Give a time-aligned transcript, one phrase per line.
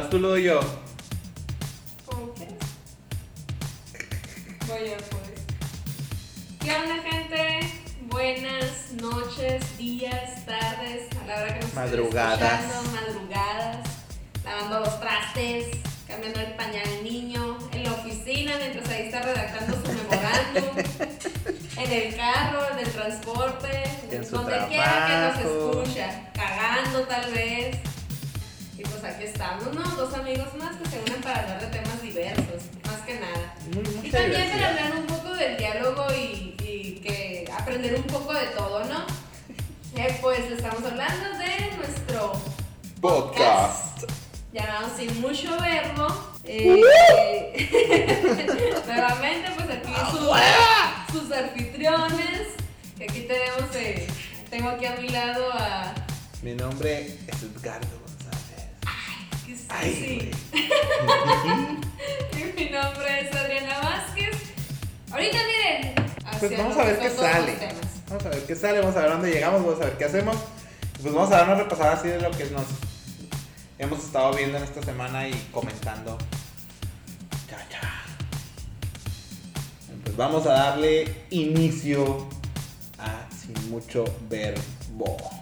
[0.00, 0.60] ¿Vas tú, lo doy yo?
[2.06, 2.54] ¿Cómo quieres?
[4.66, 5.42] Voy a pues.
[6.58, 7.60] ¿Qué onda, gente?
[8.08, 12.62] Buenas noches, días, tardes, a la hora que nos Madrugadas.
[12.62, 13.88] escuchando, madrugadas,
[14.42, 15.66] lavando los trastes,
[16.08, 20.78] cambiando el pañal al niño, en la oficina mientras ahí está redactando su memorándum,
[21.76, 27.89] en el carro, en el transporte, En donde quiera que nos escucha, cagando tal vez.
[29.00, 29.82] Pues aquí estamos, ¿no?
[29.96, 33.54] Dos amigos más que se unen para hablar de temas diversos, más que nada.
[33.74, 34.52] Muy- Y también diversidad.
[34.56, 39.06] para hablar un poco del diálogo y, y que aprender un poco de todo, ¿no?
[39.96, 42.32] Eh, pues estamos hablando de nuestro
[43.00, 44.04] Podcast.
[44.52, 46.06] llamado Sin Mucho Verbo.
[46.06, 46.46] Uh.
[46.46, 48.42] Eh,
[48.86, 52.48] nuevamente, pues aquí sus, sus anfitriones.
[52.98, 54.06] Que aquí tenemos, eh,
[54.50, 55.94] tengo aquí a mi lado a.
[56.42, 57.99] Mi nombre es Edgardo
[59.70, 60.30] Ay, sí.
[62.32, 64.36] Y mi nombre es Adriana Vázquez.
[65.10, 65.94] Ahorita miren.
[66.38, 67.56] Pues vamos a ver qué sale.
[68.08, 70.36] Vamos a ver qué sale, vamos a ver dónde llegamos, vamos a ver qué hacemos.
[71.00, 72.64] Pues vamos a dar una repasada así de lo que nos
[73.78, 76.18] hemos estado viendo en esta semana y comentando.
[77.50, 78.04] Ya, ya.
[80.04, 82.28] Pues vamos a darle inicio
[82.98, 85.39] a Sin Mucho Verbo.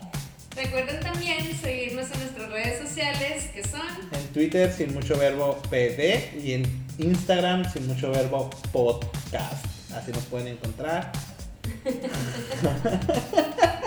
[0.58, 3.80] Recuerden también seguirnos en nuestras redes sociales que son
[4.12, 9.64] En Twitter, Sin Mucho Verbo PD y en Instagram, Sin Mucho Verbo Podcast.
[9.94, 11.12] Así nos pueden encontrar.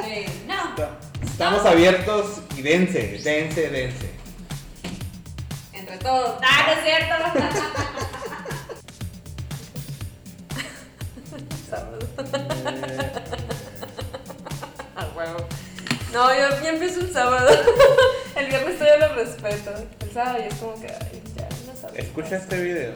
[0.06, 0.76] eh, no,
[1.26, 4.10] Estamos abiertos y dense, dense, dense.
[5.74, 6.40] entre todos.
[6.42, 7.16] ¡Ah, no es cierto!
[14.96, 15.48] A huevo.
[16.14, 17.50] No, yo, yo empiezo el sábado.
[18.36, 19.72] El viernes todavía lo respeto.
[20.02, 22.06] El sábado ya es como que, ay, ya, no sabes.
[22.06, 22.94] Escucha este video.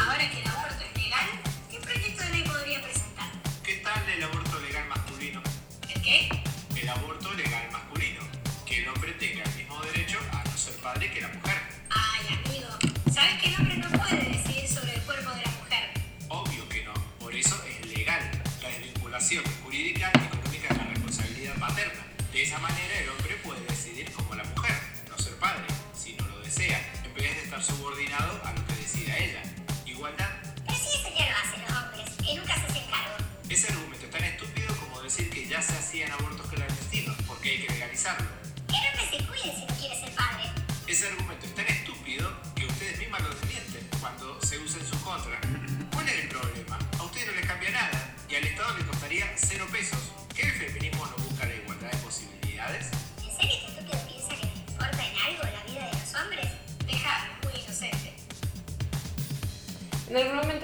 [0.00, 0.41] Ahora que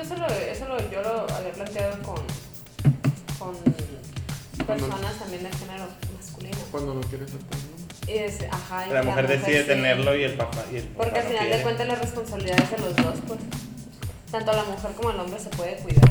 [0.08, 2.16] eso, lo, eso lo- yo lo había planteado con,
[3.38, 3.56] con
[4.66, 5.86] personas también de género
[6.16, 6.56] masculino.
[6.70, 8.12] Cuando no quieres ser padre, ¿no?
[8.12, 9.66] Y es, ajá, y La mujer decide sí.
[9.68, 10.64] tenerlo y el papá.
[10.72, 13.40] Y el papá Porque al no final de cuentas las responsabilidades de los dos, pues.
[14.30, 16.04] Tanto la mujer como el hombre se puede cuidar.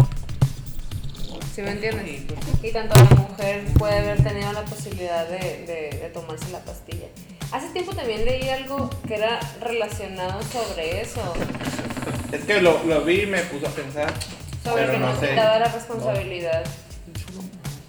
[1.54, 2.22] ¿Sí me entiendes?
[2.64, 7.08] Y tanto la mujer puede haber tenido la posibilidad de, de- de tomarse la pastilla.
[7.52, 11.22] Hace tiempo también leí algo que era relacionado sobre eso.
[12.32, 14.14] Es que lo, lo vi y me puso a pensar.
[14.64, 15.30] Sobre pero que no, sé.
[15.30, 16.64] quitaba la responsabilidad.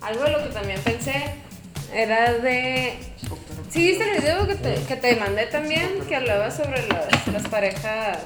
[0.01, 1.35] Algo de lo que también pensé
[1.93, 2.99] era de...
[3.71, 6.01] ¿Sí viste el video que te, que te mandé también?
[6.09, 8.19] Que hablaba sobre las, las parejas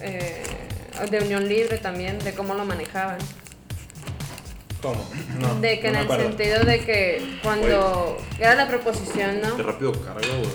[0.00, 0.42] eh,
[1.10, 3.18] de unión libre también, de cómo lo manejaban.
[4.80, 5.04] ¿Cómo?
[5.38, 6.24] No, de que no en el acuerdo.
[6.28, 9.56] sentido de que cuando era la proposición, ¿no?
[9.56, 10.50] Qué rápido carga, güey.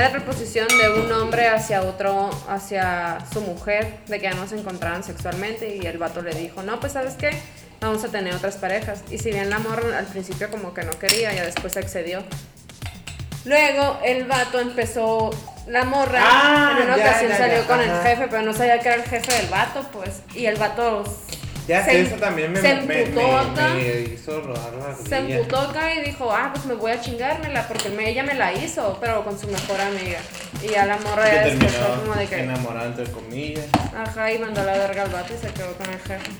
[0.00, 4.58] Era proposición de un hombre hacia otro, hacia su mujer, de que ya no se
[4.58, 7.28] encontraban sexualmente y el vato le dijo, no, pues sabes qué,
[7.82, 9.02] vamos a tener otras parejas.
[9.10, 12.22] Y si bien la morra al principio como que no quería, ya después accedió.
[13.44, 15.28] Luego el vato empezó,
[15.66, 18.80] la morra Ah, en una ya, ocasión ya, salió con el jefe, pero no sabía
[18.80, 20.22] que era el jefe del vato, pues.
[20.34, 21.04] Y el vato
[21.66, 23.74] Ya se eso también me, se me, emputó acá.
[23.74, 27.68] me hizo rodar la se emputó acá y dijo, ah, pues me voy a chingármela
[27.68, 30.18] porque ella me la hizo, pero con su mejor amiga.
[30.62, 33.66] Y ya la morra ya terminó como de que, enamorada entre comillas.
[33.96, 36.30] ajá, y mandó a la verga al vato y se quedó con el jefe.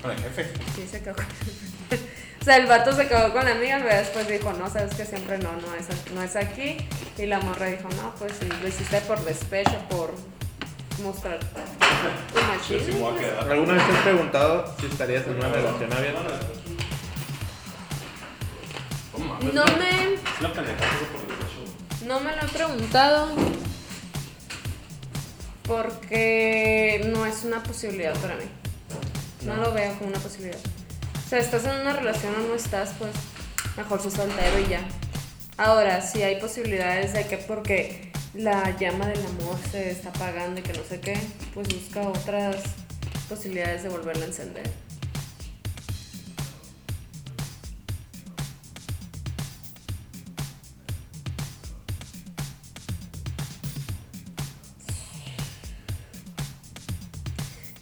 [0.00, 0.46] Con el jefe.
[0.74, 1.98] Sí, se quedó con el
[2.42, 5.04] O sea, el vato se quedó con la amiga, pero después dijo, no, sabes que
[5.04, 6.76] siempre no, no es, no es aquí.
[7.16, 10.12] Y la morra dijo, no, pues sí, lo hiciste por despecho, por
[11.00, 11.38] mostrar.
[13.50, 16.40] ¿Alguna vez te has preguntado si estarías en una relación abierta?
[19.52, 20.18] No me...
[22.06, 23.28] No me lo he preguntado
[25.66, 28.44] porque no es una posibilidad para mí.
[29.44, 30.58] No, lo veo como una posibilidad.
[31.24, 33.12] O sea, estás en una relación o no estás, pues
[33.76, 34.80] mejor ser soltero y ya.
[35.56, 40.62] Ahora, si hay posibilidades de que porque la llama del amor se está apagando y
[40.62, 41.18] que no sé qué,
[41.52, 42.56] pues busca otras
[43.28, 44.70] posibilidades de volverla a encender.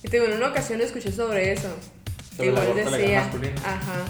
[0.02, 1.68] Y te digo, en una ocasión escuché sobre eso.
[2.36, 3.30] Sobre Igual decía,
[3.64, 4.04] ajá.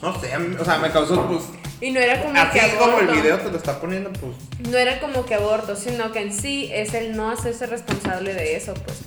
[0.00, 1.57] No sé, o sea, me causó, pues.
[1.80, 3.22] Y no era como Así que como el aborto.
[3.22, 4.32] video te lo está poniendo, pues.
[4.68, 8.56] No era como que aborto, sino que en sí es el no hacerse responsable de
[8.56, 8.98] eso, pues.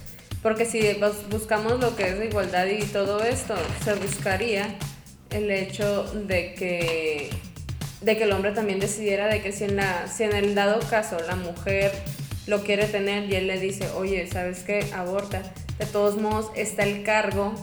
[0.42, 4.76] Porque si bus- buscamos lo que es la igualdad y todo esto, se buscaría
[5.32, 7.30] el hecho de que
[8.02, 10.80] de que el hombre también decidiera de que si en la si en el dado
[10.90, 11.92] caso la mujer
[12.48, 14.88] lo quiere tener y él le dice, "Oye, ¿sabes qué?
[14.96, 15.44] Aborta."
[15.78, 17.54] De todos modos está el cargo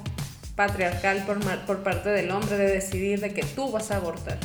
[0.55, 4.39] patriarcal por, por parte del hombre de decidir de que tú vas a abortar.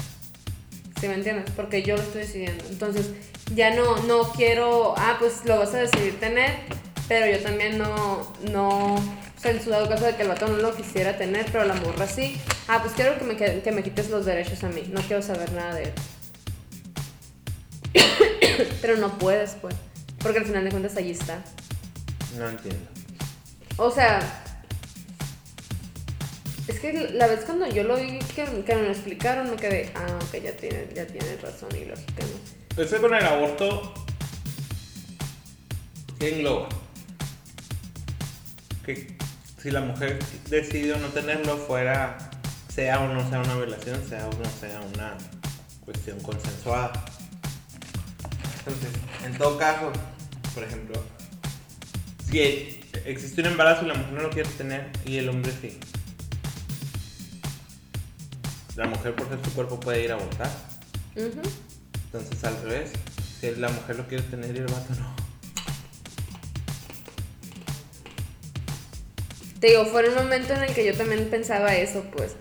[1.04, 1.52] ¿Sí me entiendes?
[1.54, 2.64] Porque yo lo estoy decidiendo.
[2.70, 3.10] Entonces,
[3.54, 6.56] ya no, no quiero, ah, pues lo vas a decidir tener,
[7.10, 9.04] pero yo también no, no, o
[9.38, 11.74] sea, en su dado caso de que el vato no lo quisiera tener, pero la
[11.74, 12.40] morra sí.
[12.70, 15.22] Ah, pues quiero que me, que, que me quites los derechos a mí, no quiero
[15.22, 15.92] saber nada de él.
[18.82, 19.76] pero no puedes, pues,
[20.20, 21.44] porque al final de cuentas allí está.
[22.38, 22.88] No entiendo.
[23.76, 24.43] O sea,
[26.68, 29.92] es que la vez cuando yo lo vi que, que me lo explicaron, me quedé,
[29.96, 32.84] ah, ok, ya tiene, ya tiene razón y lógica, ¿no?
[32.84, 33.94] Eso con el aborto.
[36.20, 36.70] ¿Qué engloba?
[38.86, 39.16] Que
[39.62, 40.20] si la mujer
[40.50, 42.18] decidió no tenerlo, fuera.
[42.74, 45.16] Sea o no sea una violación, sea o no sea una
[45.86, 47.06] cuestión consensuada.
[48.60, 48.90] Entonces,
[49.26, 49.92] en todo caso,
[50.56, 51.04] por ejemplo,
[52.30, 55.78] si existe un embarazo y la mujer no lo quiere tener y el hombre sí.
[58.76, 60.50] La mujer por ser su cuerpo puede ir a abortar.
[61.16, 61.42] Ujú.
[62.06, 62.92] Entonces al revés,
[63.40, 65.16] si la mujer lo quiere tener y el vato no.
[69.60, 72.36] Te digo, fue un momento en el que yo también pensaba eso, pues,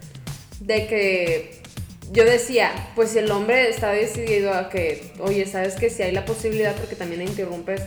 [0.60, 1.62] de que
[2.10, 6.12] yo decía, pues si el hombre está decidido a que, oye, sabes que si hay
[6.12, 7.82] la posibilidad, porque también interrumpes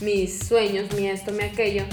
[0.00, 1.84] mis sueños, mi esto, mi aquello,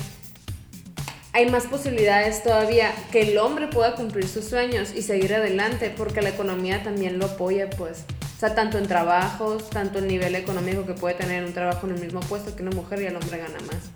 [1.36, 6.22] hay más posibilidades todavía que el hombre pueda cumplir sus sueños y seguir adelante, porque
[6.22, 8.06] la economía también lo apoya, pues.
[8.38, 11.96] O sea, tanto en trabajos, tanto el nivel económico que puede tener un trabajo en
[11.96, 13.90] el mismo puesto que una mujer y el hombre gana más.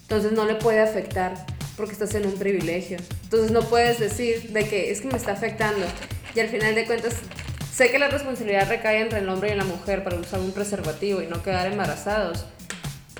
[0.00, 1.34] Entonces no le puede afectar
[1.76, 2.96] porque estás en un privilegio.
[3.24, 5.84] Entonces no puedes decir de que es que me está afectando.
[6.34, 7.16] Y al final de cuentas,
[7.74, 11.20] sé que la responsabilidad recae entre el hombre y la mujer para usar un preservativo
[11.20, 12.46] y no quedar embarazados.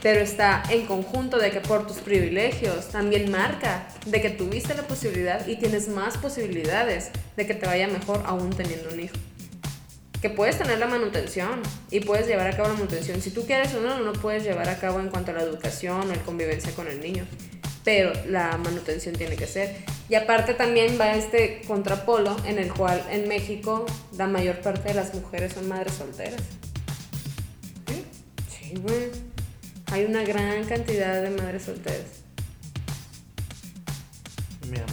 [0.02, 4.82] Pero está en conjunto de que por tus privilegios también marca de que tuviste la
[4.82, 9.14] posibilidad y tienes más posibilidades de que te vaya mejor aún teniendo un hijo.
[10.20, 13.20] Que puedes tener la manutención y puedes llevar a cabo la manutención.
[13.20, 16.00] Si tú quieres o no, no puedes llevar a cabo en cuanto a la educación
[16.00, 17.24] o la convivencia con el niño.
[17.84, 19.84] Pero la manutención tiene que ser.
[20.08, 24.94] Y aparte también va este contrapolo en el cual en México la mayor parte de
[24.94, 26.42] las mujeres son madres solteras.
[28.48, 29.31] Sí, güey.
[29.92, 32.00] Hay una gran cantidad de madres solteras.
[34.70, 34.88] Mi amor.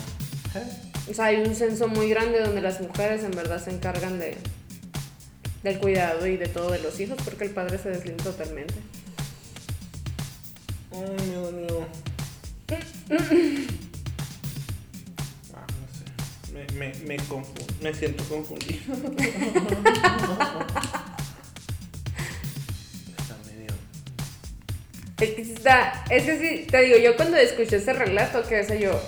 [1.10, 4.38] O sea, hay un censo muy grande donde las mujeres en verdad se encargan de
[5.64, 8.74] del cuidado y de todo de los hijos porque el padre se deslinda totalmente.
[10.92, 11.86] Ay, Dios mío.
[15.54, 16.06] Ah, no sé.
[16.54, 18.96] Me, me, me, confu- me siento confundido.
[25.20, 29.00] Es que está, es que te digo, yo cuando escuché ese relato, que sé yo,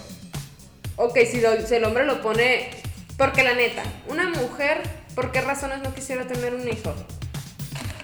[0.98, 2.70] ok, si, si el hombre lo pone,
[3.18, 4.82] porque la neta, una mujer,
[5.15, 6.94] ¿por qué razones no quisiera tener un hijo?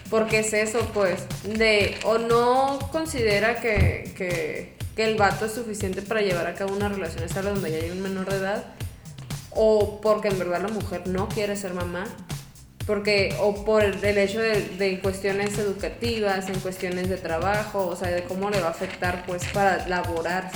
[0.09, 6.01] Porque es eso, pues, de, o no considera que, que, que el vato es suficiente
[6.01, 8.65] para llevar a cabo una relación estable donde ya hay un menor de edad,
[9.51, 12.05] o porque en verdad la mujer no quiere ser mamá,
[12.87, 18.07] porque o por el, hecho de, de cuestiones educativas, en cuestiones de trabajo, o sea,
[18.09, 20.49] de cómo le va a afectar pues para laborar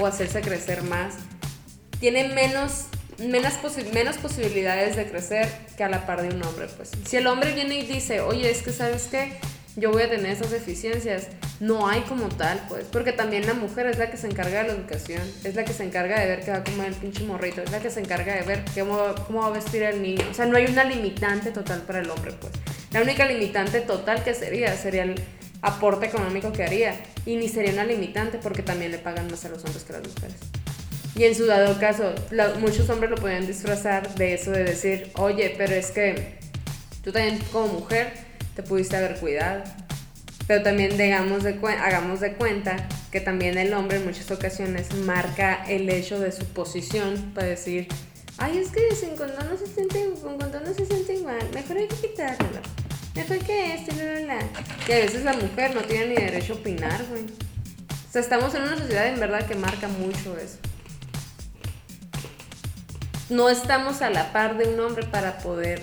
[0.00, 1.14] o hacerse crecer más,
[2.00, 2.86] tiene menos
[3.18, 6.90] menos, posi- menos posibilidades de crecer que a la par de un hombre, pues.
[7.06, 9.32] Si el hombre viene y dice, oye, es que sabes qué,
[9.76, 11.28] yo voy a tener esas deficiencias,
[11.60, 14.68] no hay como tal, pues, porque también la mujer es la que se encarga de
[14.68, 17.24] la educación, es la que se encarga de ver qué va a comer el pinche
[17.24, 20.24] morrito, es la que se encarga de ver cómo, cómo va a vestir el niño,
[20.30, 22.52] o sea, no hay una limitante total para el hombre, pues.
[22.92, 25.16] La única limitante total que sería sería el
[25.62, 26.94] aporte económico que haría.
[27.24, 29.98] Y ni sería una limitante porque también le pagan más a los hombres que a
[29.98, 30.36] las mujeres.
[31.14, 32.14] Y en su dado caso,
[32.60, 36.38] muchos hombres lo pueden disfrazar de eso de decir, oye, pero es que
[37.02, 38.12] tú también como mujer
[38.54, 39.64] te pudiste haber cuidado.
[40.46, 45.64] Pero también digamos de hagamos de cuenta que también el hombre en muchas ocasiones marca
[45.68, 47.88] el hecho de su posición para decir,
[48.38, 51.78] ay, es que sin condón no se siente, con condón no se siente igual, mejor
[51.78, 52.60] hay que quitarlo,
[53.14, 54.38] mejor que esto, y bla, bla, bla".
[54.88, 57.24] Y a veces la mujer no tiene ni derecho a opinar, güey.
[57.24, 60.58] O sea, estamos en una sociedad en verdad que marca mucho eso.
[63.30, 65.82] No estamos a la par de un hombre para poder,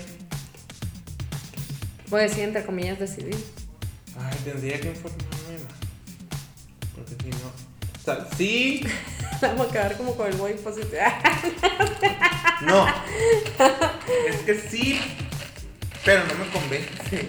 [2.08, 3.36] voy a decir entre comillas, decidir.
[4.18, 5.74] Ay, tendría que informarme más.
[6.94, 7.46] Porque si no.
[7.46, 8.86] O sea, sí.
[9.40, 10.90] Vamos a quedar como con el boy positivo.
[12.60, 12.86] No.
[14.28, 15.00] Es que sí.
[16.04, 17.28] Pero no me convence.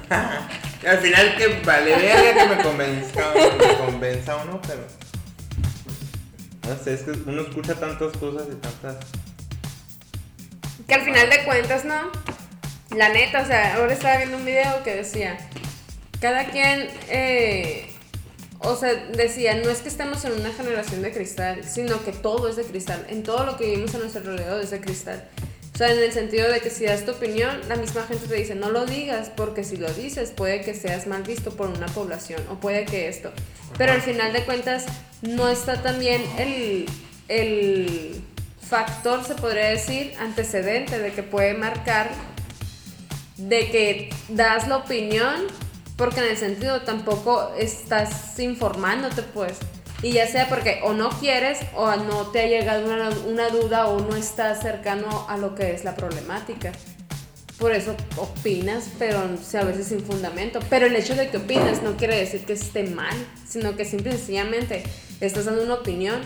[0.88, 4.82] Al final que vale verga que me convenzca me convenza uno, pero.
[6.68, 8.96] No sé, es que uno escucha tantas cosas y tantas.
[10.86, 12.10] Que al final de cuentas, ¿no?
[12.96, 15.36] La neta, o sea, ahora estaba viendo un video que decía,
[16.22, 17.84] cada quien, eh,
[18.60, 22.48] o sea, decía, no es que estemos en una generación de cristal, sino que todo
[22.48, 25.28] es de cristal, en todo lo que vivimos a nuestro alrededor es de cristal.
[25.74, 28.36] O sea, en el sentido de que si das tu opinión, la misma gente te
[28.36, 31.86] dice, no lo digas, porque si lo dices puede que seas mal visto por una
[31.86, 33.32] población, o puede que esto.
[33.76, 34.84] Pero al final de cuentas,
[35.22, 36.86] no está también el,
[37.26, 38.22] el
[38.60, 42.10] factor, se podría decir, antecedente de que puede marcar
[43.38, 45.48] de que das la opinión
[45.96, 49.58] porque en el sentido tampoco estás informándote pues.
[50.02, 53.86] Y ya sea porque o no quieres o no te ha llegado una, una duda
[53.86, 56.72] o no estás cercano a lo que es la problemática.
[57.58, 60.58] Por eso opinas pero a veces sin fundamento.
[60.68, 63.14] Pero el hecho de que opines no quiere decir que esté mal
[63.46, 64.82] sino que simple y sencillamente
[65.20, 66.20] estás dando una opinión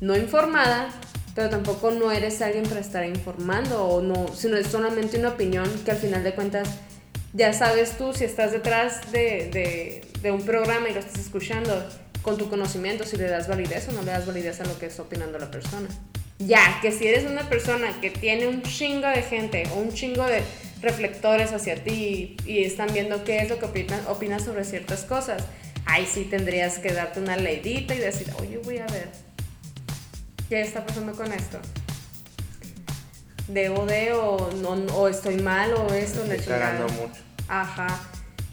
[0.00, 0.90] no informada
[1.34, 5.68] pero tampoco no eres alguien para estar informando o no, sino es solamente una opinión
[5.84, 6.68] que al final de cuentas
[7.32, 11.88] ya sabes tú si estás detrás de, un programa y lo estás escuchando
[12.22, 14.86] con tu conocimiento si le das validez o no le das validez a lo que
[14.86, 15.88] está opinando la persona.
[16.38, 20.24] Ya, que si eres una persona que tiene un chingo de gente o un chingo
[20.26, 20.42] de
[20.80, 25.44] reflectores hacia ti y, están viendo qué es lo que opinas, opinas sobre ciertas cosas,
[25.86, 29.08] ahí sí tendrías que darte una leidita y decir, oye, voy a ver,
[30.48, 31.60] ¿qué está pasando con esto?
[33.52, 36.24] ¿Debo de o, no, o estoy mal o esto?
[36.26, 37.20] la Estoy cagando mucho.
[37.48, 38.00] Ajá.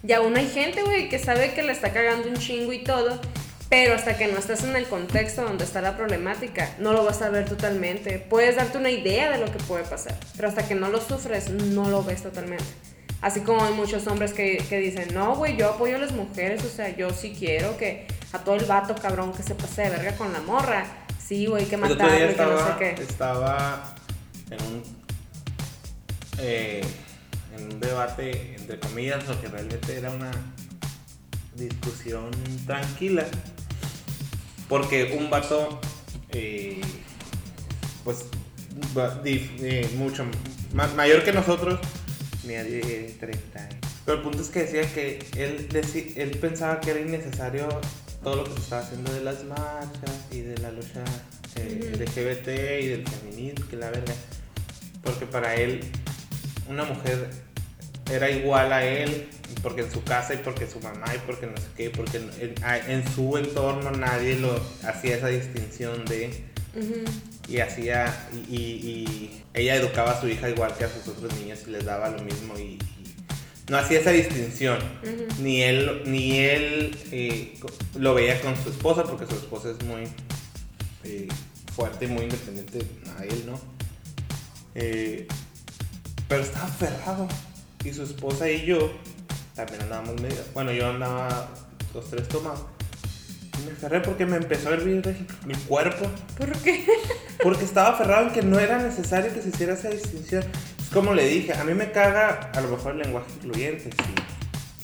[0.06, 3.20] Y aún hay gente, güey, que sabe que le está cagando un chingo y todo,
[3.70, 7.22] pero hasta que no estás en el contexto donde está la problemática, no lo vas
[7.22, 8.20] a ver totalmente.
[8.20, 11.50] Puedes darte una idea de lo que puede pasar, pero hasta que no lo sufres,
[11.50, 12.65] no lo ves totalmente.
[13.22, 16.63] Así como hay muchos hombres que, que dicen, no, güey, yo apoyo a las mujeres,
[16.65, 19.89] o sea, yo sí quiero que a todo el vato cabrón que se pase de
[19.91, 20.86] verga con la morra.
[21.25, 23.03] Sí, güey, que otro matarlo que no sé qué.
[23.03, 23.96] estaba
[24.51, 24.84] en un
[26.39, 26.82] eh,
[27.58, 30.32] en un debate entre comillas lo que realmente era una
[31.56, 32.29] discusión
[32.65, 33.25] tranquila
[34.68, 35.79] porque un vato
[36.29, 36.79] eh,
[38.03, 38.25] pues
[39.25, 40.25] eh, mucho
[40.74, 41.79] ma- mayor que nosotros
[42.41, 43.75] tenía eh, 30 años.
[44.06, 45.68] pero el punto es que decía que él,
[46.15, 47.68] él pensaba que era innecesario
[48.24, 51.03] todo lo que se estaba haciendo de las marchas y de la lucha
[51.56, 52.48] eh, LGBT
[52.84, 54.13] y del feminismo, que la verga.
[55.03, 55.82] Porque para él,
[56.68, 57.29] una mujer
[58.12, 59.27] era igual a él,
[59.63, 62.22] porque en su casa y porque su mamá y porque no sé qué, porque
[62.88, 66.44] en, su entorno nadie lo hacía esa distinción de
[67.48, 71.34] y hacía y, y- y ella educaba a su hija igual que a sus otros
[71.39, 72.79] niños y les daba lo mismo y, y
[73.70, 74.77] no hacía esa distinción.
[75.41, 77.58] Ni él ni él eh,
[77.98, 80.03] lo veía con su esposa porque su esposa es muy
[81.03, 81.27] eh,
[81.75, 82.79] fuerte y muy independiente
[83.18, 83.60] a él no
[84.75, 85.27] Eh,
[86.27, 87.27] pero estaba aferrado
[87.83, 88.91] y su esposa y yo
[89.55, 91.49] también andábamos medio bueno yo andaba
[91.91, 92.65] dos tres tomados
[93.59, 95.01] y me aferré porque me empezó a hervir
[95.47, 96.05] el cuerpo
[96.38, 96.85] ¿Por qué?
[97.43, 100.43] porque estaba aferrado en que no era necesario que se hiciera esa distinción.
[100.77, 104.15] Es como le dije, a mí me caga a lo mejor el lenguaje incluyente, sí.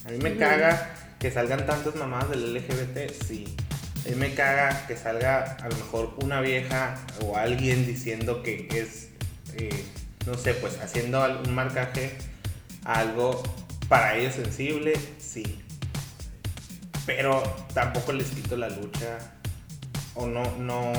[0.06, 3.56] A mí me caga que salgan tantas mamadas del LGBT, sí.
[4.06, 8.68] A mí me caga que salga a lo mejor una vieja o alguien diciendo que
[8.70, 9.08] es,
[10.26, 12.16] no sé, pues haciendo un marcaje
[12.84, 13.42] algo
[13.88, 15.62] para ellos sensible, sí.
[17.04, 19.18] Pero tampoco les quito la lucha
[20.14, 20.92] o no, no,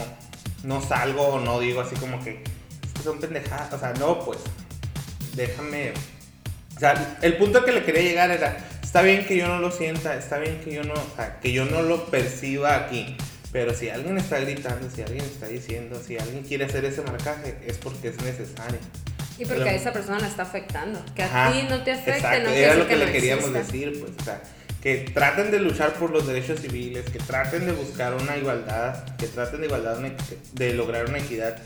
[0.64, 2.44] no salgo o no digo así como que
[3.04, 4.40] son pendejadas, o sea, no, pues,
[5.36, 5.94] déjame
[6.76, 9.72] O sea, el punto que le quería llegar era, está bien que yo no lo
[9.72, 13.18] sienta, está bien que yo no, o sea, que yo no lo perciba aquí.
[13.52, 17.58] Pero si alguien está gritando, si alguien está diciendo, si alguien quiere hacer ese marcaje,
[17.66, 18.78] es porque es necesario.
[19.40, 21.04] Y porque Pero- a esa persona la está afectando.
[21.16, 23.12] Que a Ajá, ti no te afecte, exacto, no Era lo decir que, le no
[23.12, 23.64] queríamos exista.
[23.72, 24.42] decir, pues, o sea,
[24.82, 29.28] que traten de luchar por los derechos civiles, que traten de buscar una igualdad, que
[29.28, 29.98] traten de igualdad,
[30.54, 31.58] de lograr una equidad.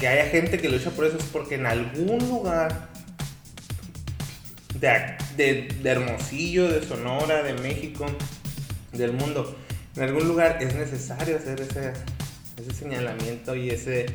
[0.00, 2.88] Que haya gente que lucha por eso es porque en algún lugar
[4.78, 4.88] de,
[5.36, 8.06] de, de Hermosillo, de Sonora, de México,
[8.92, 9.56] del mundo,
[9.96, 11.92] en algún lugar es necesario hacer ese,
[12.74, 14.06] señalamiento y ese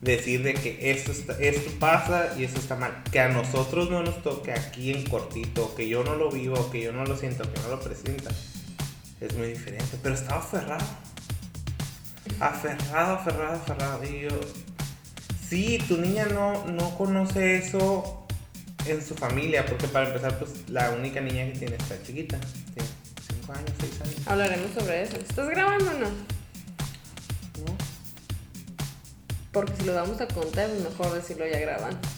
[0.00, 3.02] decir de que esto, está- esto pasa y esto está mal.
[3.12, 6.82] Que a nosotros no nos toque aquí en cortito, que yo no lo vivo, que
[6.82, 8.30] yo no lo siento, que no lo presenta.
[9.20, 10.86] Es muy diferente, pero estaba aferrado.
[12.38, 14.04] Aferrado, aferrado, aferrado.
[14.04, 14.28] Y yo,
[15.46, 18.26] sí, tu niña no, no conoce eso
[18.86, 22.38] en su familia, porque para empezar, pues la única niña que tiene está chiquita.
[22.72, 22.88] Tiene
[23.50, 24.26] 5 años, 6 años.
[24.26, 25.16] Hablaremos sobre eso.
[25.16, 26.08] ¿Estás grabando o no?
[26.08, 26.14] ¿no?
[29.52, 31.98] Porque si lo vamos a contar, es mejor decirlo ya grabando.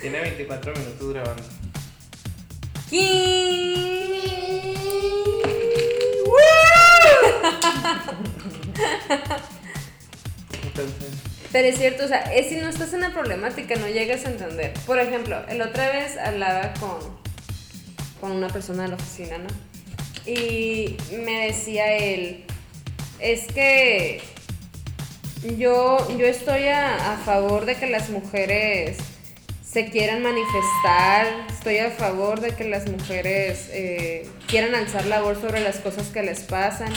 [0.00, 1.42] Tiene 24 minutos grabando.
[10.62, 11.12] Entonces,
[11.50, 14.30] Pero es cierto, o sea, es si no estás en la problemática, no llegas a
[14.30, 14.74] entender.
[14.86, 17.21] Por ejemplo, el otra vez hablaba con,
[18.22, 19.48] con una persona de la oficina, ¿no?
[20.30, 22.44] Y me decía él,
[23.18, 24.22] es que
[25.58, 28.98] yo, yo estoy a, favor de que las mujeres
[29.64, 35.38] se quieran manifestar, estoy a favor de que las mujeres eh, quieran alzar la voz
[35.40, 36.92] sobre las cosas que les pasan.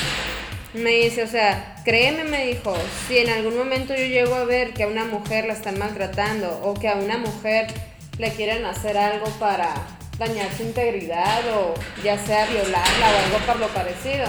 [0.75, 2.75] Me dice, o sea, créeme, me dijo,
[3.07, 6.59] si en algún momento yo llego a ver que a una mujer la están maltratando
[6.61, 7.65] o que a una mujer
[8.19, 11.73] le quieren hacer algo para dañar su integridad o
[12.03, 14.25] ya sea violarla o algo por lo parecido,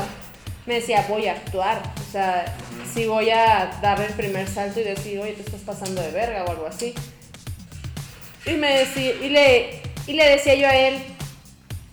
[0.66, 1.80] me decía, voy a actuar.
[2.08, 2.56] O sea,
[2.92, 6.44] si voy a dar el primer salto y decir, oye, te estás pasando de verga
[6.44, 6.94] o algo así.
[8.46, 11.02] Y, me decía, y, le, y le decía yo a él,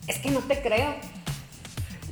[0.07, 0.95] es que no te creo.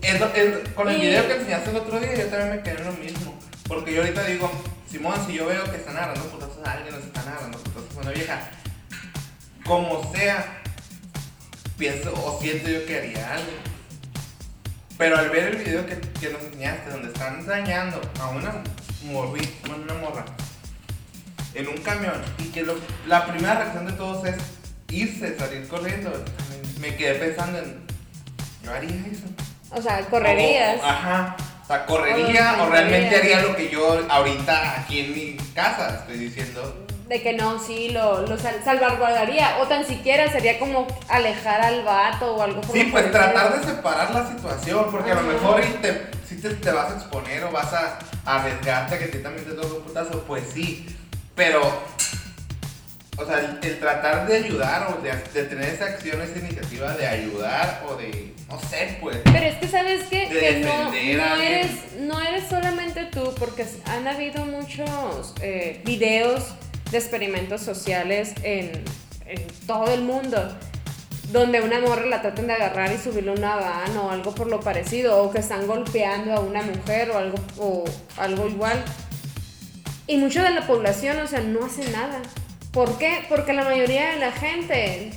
[0.01, 2.63] Es lo- es- con el Y- video que enseñaste el otro día, yo también me
[2.63, 3.35] quedé en lo mismo.
[3.67, 4.51] Porque yo ahorita digo,
[4.89, 7.97] Simón, si yo veo que están agarrando putazos a alguien, o se están agarrando putazos
[7.97, 8.49] a una vieja,
[9.65, 10.60] como sea,
[11.81, 13.51] pienso o siento yo que haría algo.
[14.99, 18.53] Pero al ver el video que, que nos enseñaste, donde están dañando a una
[19.05, 20.23] morri, una morra,
[21.55, 24.35] en un camión, y que lo- la primera reacción de todos es
[24.91, 26.11] irse, salir corriendo,
[26.79, 27.81] me quedé pensando en,
[28.63, 29.23] yo haría eso.
[29.71, 30.79] O sea, correrías.
[30.81, 31.35] O- ajá.
[31.63, 36.01] O sea, correría O o, realmente haría lo que yo ahorita aquí en mi casa
[36.01, 36.80] estoy diciendo.
[37.11, 39.57] De que no, sí, lo, lo sal- salvaguardaría.
[39.59, 43.67] O tan siquiera sería como alejar al vato o algo por Sí, pues tratar de
[43.67, 47.43] separar la situación, porque a lo mejor y te, si te, te vas a exponer
[47.43, 50.85] o vas a arriesgarte a que a ti también te toque un putazo, pues sí.
[51.35, 51.61] Pero,
[53.17, 56.93] o sea, el, el tratar de ayudar o de, de tener esa acción, esa iniciativa
[56.93, 59.17] de ayudar o de, no sé, pues.
[59.25, 60.29] Pero es que sabes qué?
[60.29, 66.53] De que no, no eres, no eres solamente tú, porque han habido muchos eh, videos
[66.91, 68.83] de experimentos sociales en,
[69.25, 70.37] en todo el mundo.
[71.31, 74.59] Donde una morra la tratan de agarrar y subirle una van o algo por lo
[74.59, 77.85] parecido, o que están golpeando a una mujer o algo, o
[78.17, 78.83] algo igual.
[80.07, 82.21] Y mucha de la población, o sea, no hace nada.
[82.73, 83.25] ¿Por qué?
[83.29, 85.11] Porque la mayoría de la gente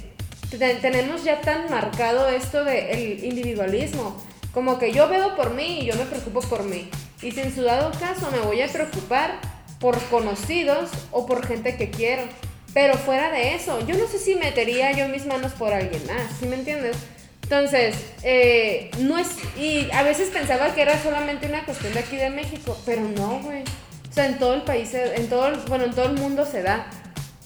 [0.56, 4.16] te- tenemos ya tan marcado esto del individualismo.
[4.52, 6.88] Como que yo veo por mí y yo me preocupo por mí.
[7.22, 9.40] Y si en su dado caso me voy a preocupar
[9.84, 12.22] por conocidos o por gente que quiero.
[12.72, 16.22] Pero fuera de eso, yo no sé si metería yo mis manos por alguien más,
[16.40, 16.96] ¿sí me entiendes?
[17.42, 19.28] Entonces, eh, no es.
[19.58, 23.40] Y a veces pensaba que era solamente una cuestión de aquí de México, pero no,
[23.40, 23.62] güey.
[24.10, 26.86] O sea, en todo el país, en todo bueno, en todo el mundo se da.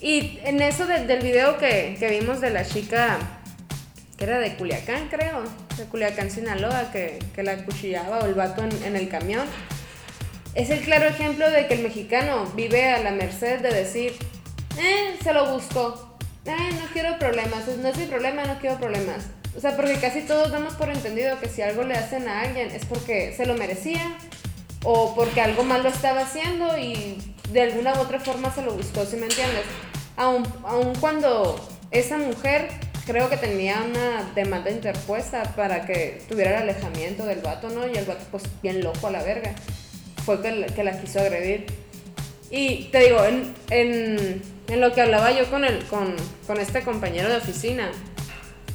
[0.01, 3.19] Y en eso de- del video que, que vimos de la chica,
[4.17, 5.43] que era de Culiacán, creo,
[5.77, 9.45] de Culiacán, Sinaloa, que, que la cuchillaba o el vato en, en el camión,
[10.59, 14.13] es el claro ejemplo de que el mexicano vive a la merced de decir,
[14.77, 19.27] eh, se lo busco, eh, no quiero problemas, no es mi problema, no quiero problemas.
[19.57, 22.73] O sea, porque casi todos damos por entendido que si algo le hacen a alguien
[22.73, 24.19] es porque se lo merecía
[24.83, 28.73] o porque algo mal lo estaba haciendo y de alguna u otra forma se lo
[28.73, 29.63] buscó, ¿sí me entiendes?
[30.17, 30.45] Aun
[30.99, 31.55] cuando
[31.93, 32.69] esa mujer
[33.07, 37.87] creo que tenía una demanda interpuesta para que tuviera el alejamiento del vato, ¿no?
[37.87, 39.55] Y el vato pues bien loco a la verga.
[40.29, 41.65] Fue que, que la quiso agredir.
[42.51, 46.15] Y te digo, en, en, En lo que hablaba yo con, el, con,
[46.47, 47.91] con este compañero de oficina,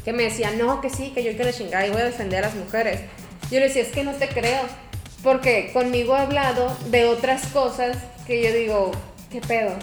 [0.03, 2.47] que me decía, no, que sí, que yo quiero chingar y voy a defender a
[2.47, 3.01] las mujeres.
[3.51, 4.61] Yo le decía, es que no te creo,
[5.21, 8.91] porque conmigo ha hablado de otras cosas que yo digo,
[9.31, 9.73] ¿qué pedo?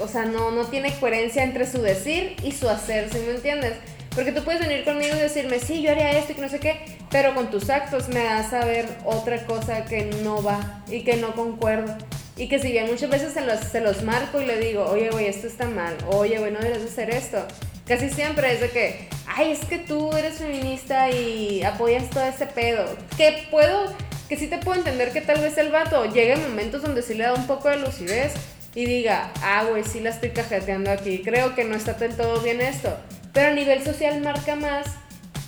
[0.00, 3.74] O sea, no, no tiene coherencia entre su decir y su hacer, ¿sí me entiendes?
[4.14, 6.60] Porque tú puedes venir conmigo y decirme, sí, yo haría esto y que no sé
[6.60, 11.02] qué, pero con tus actos me das a ver otra cosa que no va y
[11.02, 11.96] que no concuerdo.
[12.36, 15.10] Y que si bien muchas veces se los, se los marco y le digo, oye,
[15.10, 17.44] güey, esto está mal, oye, güey, no debes hacer esto.
[17.86, 22.46] Casi siempre es de que, ay, es que tú eres feminista y apoyas todo ese
[22.46, 22.84] pedo.
[23.16, 23.92] Que puedo,
[24.28, 27.14] que sí te puedo entender que tal vez el vato llegue en momentos donde sí
[27.14, 28.34] le da un poco de lucidez
[28.78, 32.40] y diga, ah, güey, sí la estoy cajeteando aquí, creo que no está del todo
[32.40, 32.96] bien esto.
[33.32, 34.86] Pero a nivel social marca más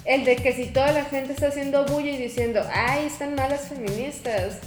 [0.04, 3.68] el de que si toda la gente está haciendo bulla y diciendo, ay, están malas
[3.68, 4.58] feministas,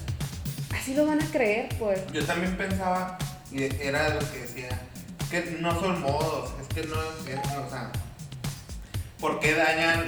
[0.74, 2.00] así lo van a creer, pues.
[2.14, 3.18] Yo también pensaba,
[3.52, 4.70] y era de lo que decía,
[5.30, 7.92] que no son modos, es que no es, o sea,
[9.20, 10.06] ¿por qué dañan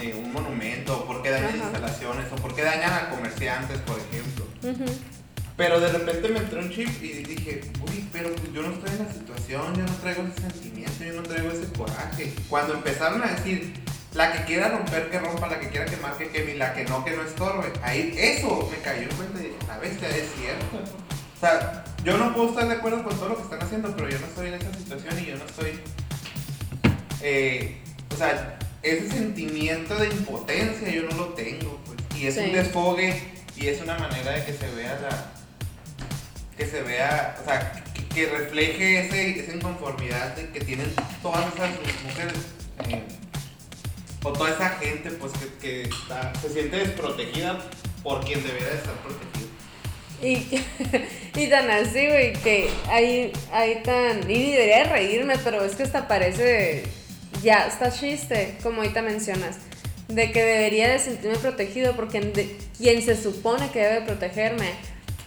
[0.00, 1.04] eh, un monumento?
[1.06, 1.70] ¿Por qué dañan Ajá.
[1.70, 2.26] instalaciones?
[2.30, 4.46] ¿O por qué dañan a comerciantes, por ejemplo?
[4.62, 5.15] Ujú.
[5.56, 8.90] Pero de repente me entró un chip y dije, uy, pero pues yo no estoy
[8.90, 12.34] en la situación, yo no traigo ese sentimiento, yo no traigo ese coraje.
[12.50, 13.72] Cuando empezaron a decir,
[14.12, 16.84] la que quiera romper, que rompa, la que quiera quemar, que queme, y la que
[16.84, 20.26] no, que no estorbe, ahí eso me cayó en cuenta y dije, la bestia, es
[20.38, 20.76] cierto.
[21.36, 24.08] O sea, yo no puedo estar de acuerdo con todo lo que están haciendo, pero
[24.10, 25.80] yo no estoy en esa situación y yo no estoy...
[27.22, 27.78] eh,
[28.12, 31.98] o sea, ese sentimiento de impotencia yo no lo tengo, pues.
[32.20, 32.40] Y es Sí.
[32.40, 33.22] un desfogue
[33.56, 35.32] y es una manera de que se vea la...
[36.56, 40.90] Que se vea, o sea, que, refleje ese, esa inconformidad de que tienen
[41.22, 41.70] todas esas
[42.04, 42.34] mujeres.
[42.88, 43.02] eh,
[44.26, 45.88] o toda esa gente, pues, que,
[46.42, 47.58] se siente desprotegida
[48.02, 49.46] por quien debería de estar protegido.
[50.22, 54.28] Y, y tan así, güey, que hay, hay tan...
[54.28, 56.84] Y ni debería de reírme, pero es que hasta parece...
[57.42, 59.58] Ya, está chiste, como ahorita mencionas.
[60.08, 64.70] De que debería de sentirme protegido porque quien se supone que debe protegerme.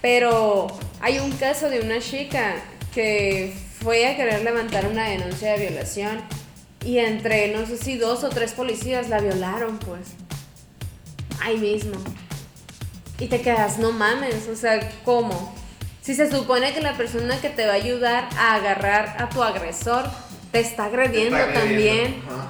[0.01, 0.67] Pero
[1.01, 2.55] hay un caso de una chica
[2.93, 6.21] que fue a querer levantar una denuncia de violación.
[6.85, 10.07] Y entre, no sé si dos o tres policías la violaron, pues.
[11.41, 11.93] Ahí mismo.
[13.19, 15.53] Y te quedas, no mames, o sea, ¿cómo?
[16.01, 19.43] Si se supone que la persona que te va a ayudar a agarrar a tu
[19.43, 20.05] agresor
[20.53, 22.03] te está agrediendo, Está agrediendo.
[22.07, 22.23] también.
[22.27, 22.47] Ajá.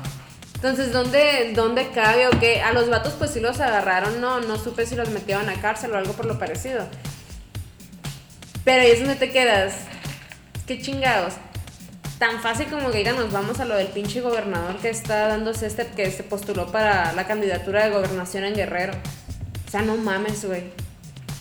[0.55, 2.61] Entonces, ¿dónde, ¿dónde cabe o qué?
[2.61, 5.91] A los vatos pues sí los agarraron, no, no supe si los metieron a cárcel
[5.93, 6.85] o algo por lo parecido.
[8.69, 9.73] Pero ahí es donde te quedas.
[10.67, 11.33] Qué chingados.
[12.19, 15.65] Tan fácil como que digan, nos vamos a lo del pinche gobernador que está dándose
[15.65, 18.93] este, que se postuló para la candidatura de gobernación en Guerrero.
[19.67, 20.65] O sea, no mames, güey.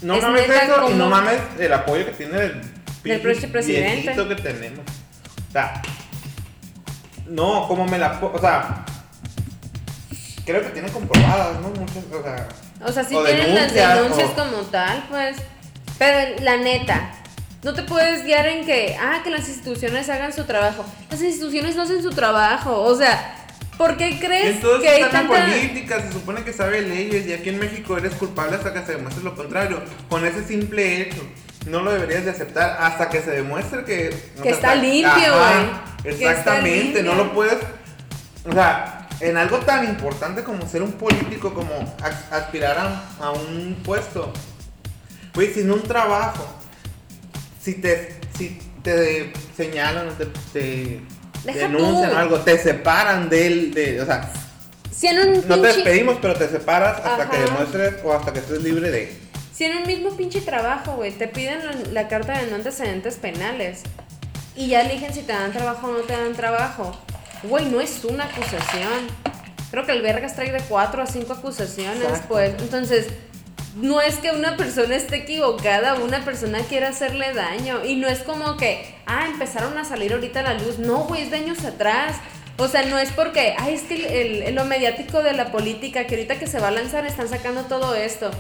[0.01, 2.63] No Es mames eso y no mames el apoyo que tiene el
[3.03, 4.15] Del pinche presidente.
[4.17, 4.87] que tenemos.
[5.51, 5.83] O sea,
[7.27, 8.19] no, como me la...
[8.23, 8.87] O sea,
[10.47, 11.69] creo que tiene comprobadas, ¿no?
[11.69, 12.49] Muchas, o sea...
[12.87, 15.37] O sea, sí O tienen las denuncias, denuncias o- como tal, pues.
[15.99, 17.11] Pero la neta,
[17.63, 20.85] no te puedes guiar en que, ah, que las instituciones hagan su trabajo.
[21.11, 22.83] Las instituciones no hacen su trabajo.
[22.83, 25.45] O sea, ¿por qué crees entonces que hay tanta...
[25.45, 28.93] política, se supone que sabe leyes y aquí en México eres culpable hasta que se
[28.93, 29.83] demuestre lo contrario.
[30.09, 31.21] Con ese simple hecho,
[31.67, 34.17] no lo deberías de aceptar hasta que se demuestre que...
[34.41, 36.03] Que está limpio, Ajá, güey.
[36.03, 37.59] Que está Exactamente, no lo puedes...
[38.45, 41.97] O sea, en algo tan importante como ser un político, como
[42.31, 44.33] aspirar a, a un puesto.
[45.35, 46.47] Güey, sin un trabajo,
[47.69, 51.01] si te, si te señalan o te,
[51.45, 52.17] denuncian tú.
[52.17, 54.33] o algo, te separan del, de, o sea,
[54.91, 57.31] Si en un no te despedimos, pero te separas hasta Ajá.
[57.31, 59.13] que demuestres o hasta que estés libre de.
[59.53, 63.17] Si en un mismo pinche trabajo, güey, te piden la, la carta de no antecedentes
[63.17, 63.83] penales
[64.57, 66.97] y ya eligen si te dan trabajo o no te dan trabajo,
[67.43, 69.09] güey, no es una acusación.
[69.71, 72.29] Creo que el Vergas trae de cuatro a cinco acusaciones, Exacto.
[72.29, 72.55] pues.
[72.59, 73.09] Entonces,
[73.77, 77.85] no es que una persona esté equivocada, una persona quiera hacerle daño.
[77.85, 80.79] Y no es como que, ah, empezaron a salir ahorita a la luz.
[80.79, 82.17] No, güey, es de años atrás.
[82.57, 86.07] O sea, no es porque, ay, es que el, el- lo mediático de la política,
[86.09, 88.31] que ahorita que se va a lanzar están sacando todo esto.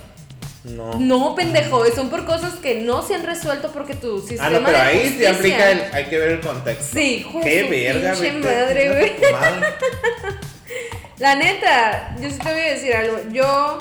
[0.64, 0.98] No.
[0.98, 4.58] No, pendejo, son por cosas que no se han resuelto porque tu sistema Ah, no,
[4.64, 5.82] pero de ahí justicia- aplica el.
[5.94, 6.98] Hay que ver el contexto.
[6.98, 9.12] Sí, hijo de Qué verga, pinche madre, güey.
[11.18, 13.18] La neta, yo sí te voy a decir algo.
[13.32, 13.78] Yo.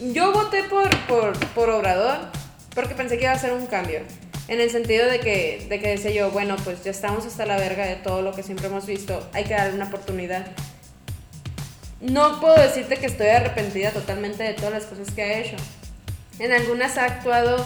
[0.00, 2.18] Yo voté por, por, por Obrador
[2.74, 4.00] porque pensé que iba a ser un cambio.
[4.48, 7.56] En el sentido de que, de que decía yo, bueno, pues ya estamos hasta la
[7.56, 9.28] verga de todo lo que siempre hemos visto.
[9.34, 10.46] Hay que darle una oportunidad.
[12.00, 15.56] No puedo decirte que estoy arrepentida totalmente de todas las cosas que ha hecho.
[16.38, 17.64] En algunas ha actuado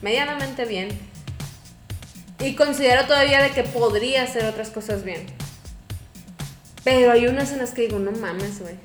[0.00, 0.88] medianamente bien.
[2.38, 5.26] Y considero todavía de que podría hacer otras cosas bien.
[6.84, 8.76] Pero hay unas en las que digo, no mames, güey.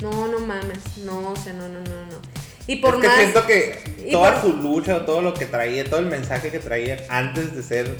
[0.00, 0.98] No, no mames.
[0.98, 2.43] No, o sea, no, no, no, no.
[2.66, 3.16] Y por es que más.
[3.18, 6.96] siento que toda por- su lucha, todo lo que traía, todo el mensaje que traía
[7.08, 7.94] antes de ser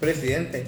[0.00, 0.64] presidente,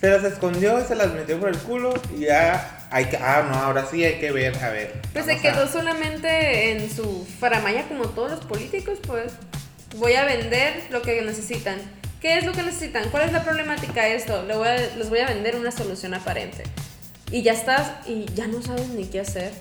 [0.00, 3.54] se las escondió, se las metió por el culo y ya hay que, ah, no,
[3.56, 4.92] ahora sí hay que ver, a ver.
[5.12, 9.32] Pues se vamos a- quedó solamente en su faramaya como todos los políticos, pues.
[9.96, 11.78] Voy a vender lo que necesitan.
[12.20, 13.08] ¿Qué es lo que necesitan?
[13.10, 14.44] ¿Cuál es la problemática de esto?
[14.46, 16.62] Voy a- les voy a vender una solución aparente.
[17.30, 19.52] Y ya estás y ya no sabes ni qué hacer.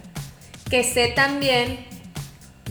[0.70, 1.86] Que sé también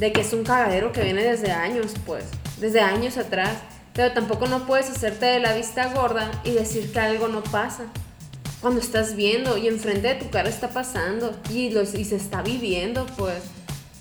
[0.01, 2.25] de que es un cagadero que viene desde años, pues.
[2.59, 3.59] Desde años atrás.
[3.93, 7.85] Pero tampoco no puedes hacerte de la vista gorda y decir que algo no pasa.
[8.63, 12.41] Cuando estás viendo y enfrente de tu cara está pasando y, los, y se está
[12.41, 13.43] viviendo, pues.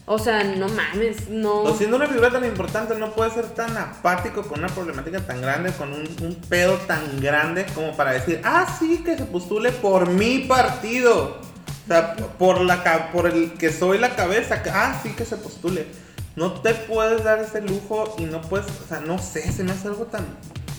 [0.06, 1.64] O sea, no mames, no.
[1.64, 5.42] O siendo una figura tan importante, no puede ser tan apático con una problemática tan
[5.42, 9.72] grande, con un, un pedo tan grande como para decir, ah, sí, que se postule
[9.72, 11.49] por mi partido.
[11.90, 15.88] Sea, por, la, por el que soy la cabeza, ah, sí, que se postule.
[16.36, 19.72] No te puedes dar ese lujo y no puedes, o sea, no sé, se me
[19.72, 20.24] hace algo tan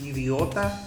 [0.01, 0.81] idiota.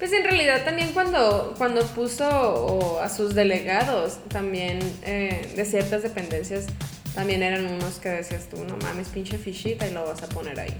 [0.00, 6.02] Pues en realidad también cuando, cuando puso o, a sus delegados también eh, de ciertas
[6.02, 6.66] dependencias,
[7.14, 10.58] también eran unos que decías tú, no mames, pinche fichita y lo vas a poner
[10.58, 10.74] ahí.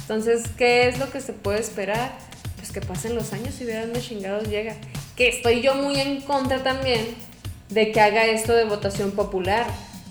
[0.00, 2.16] Entonces, ¿qué es lo que se puede esperar?
[2.56, 4.76] Pues que pasen los años y vean dónde chingados llega.
[5.14, 7.31] Que estoy yo muy en contra también
[7.74, 9.66] de que haga esto de votación popular.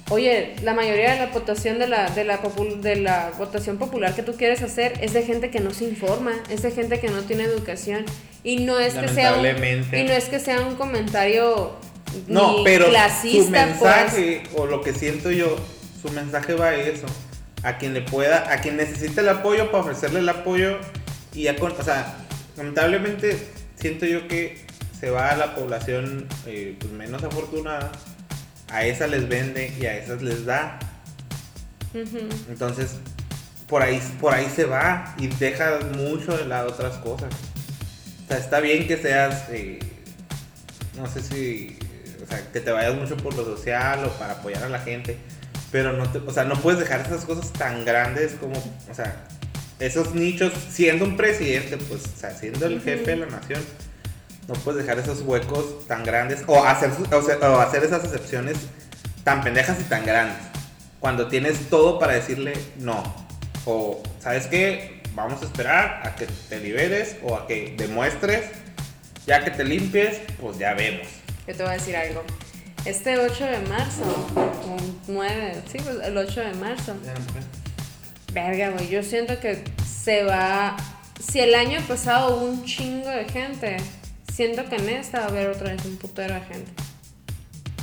[0.09, 2.41] Oye, la mayoría de la votación de la, de la,
[2.81, 6.33] de la votación popular que tú quieres hacer es de gente que no se informa,
[6.49, 8.03] es de gente que no tiene educación.
[8.43, 11.77] Y no es que sea un, y no es que sea un comentario
[12.27, 13.81] No, ni pero su clasista, pues.
[13.81, 15.55] mensaje, o lo que siento yo,
[16.01, 17.05] su mensaje va a eso.
[17.63, 20.77] A quien le pueda, a quien necesite el apoyo para ofrecerle el apoyo.
[21.33, 22.17] Y con, o sea,
[22.57, 23.37] lamentablemente
[23.75, 24.57] siento yo que
[25.01, 27.91] se va a la población eh, pues, menos afortunada.
[28.69, 30.79] A esa les vende y a esas les da.
[32.47, 32.91] Entonces,
[33.67, 37.33] por ahí, por ahí se va y deja mucho de lado otras cosas.
[38.23, 39.79] O sea, está bien que seas, eh,
[40.95, 41.77] no sé si,
[42.23, 45.17] o sea, que te vayas mucho por lo social o para apoyar a la gente,
[45.71, 48.53] pero no te, o sea, no puedes dejar esas cosas tan grandes como,
[48.89, 49.25] o sea,
[49.79, 53.61] esos nichos, siendo un presidente, pues, o sea, siendo el jefe de la nación,
[54.47, 58.03] no puedes dejar esos huecos tan grandes o hacer, su- o sea, o hacer esas
[58.03, 58.57] excepciones
[59.23, 60.37] tan pendejas y tan grandes.
[60.99, 63.03] Cuando tienes todo para decirle no.
[63.65, 65.01] O, ¿sabes qué?
[65.13, 68.45] Vamos a esperar a que te liberes o a que demuestres.
[69.27, 71.07] Ya que te limpies, pues ya vemos.
[71.47, 72.23] Yo te voy a decir algo.
[72.85, 74.01] Este 8 de marzo,
[74.35, 74.77] o
[75.07, 76.95] 9, sí, pues el 8 de marzo,
[78.33, 80.75] Verga, güey, yo siento que se va...
[81.19, 83.77] Si el año pasado hubo un chingo de gente,
[84.41, 86.71] siento que en esta va a haber otra vez un putero de gente.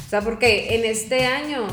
[0.04, 1.68] O sea, porque en este año,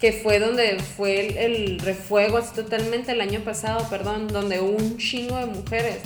[0.00, 4.76] que fue donde fue el, el refuego, así totalmente el año pasado, perdón, donde hubo
[4.76, 5.98] un chingo de mujeres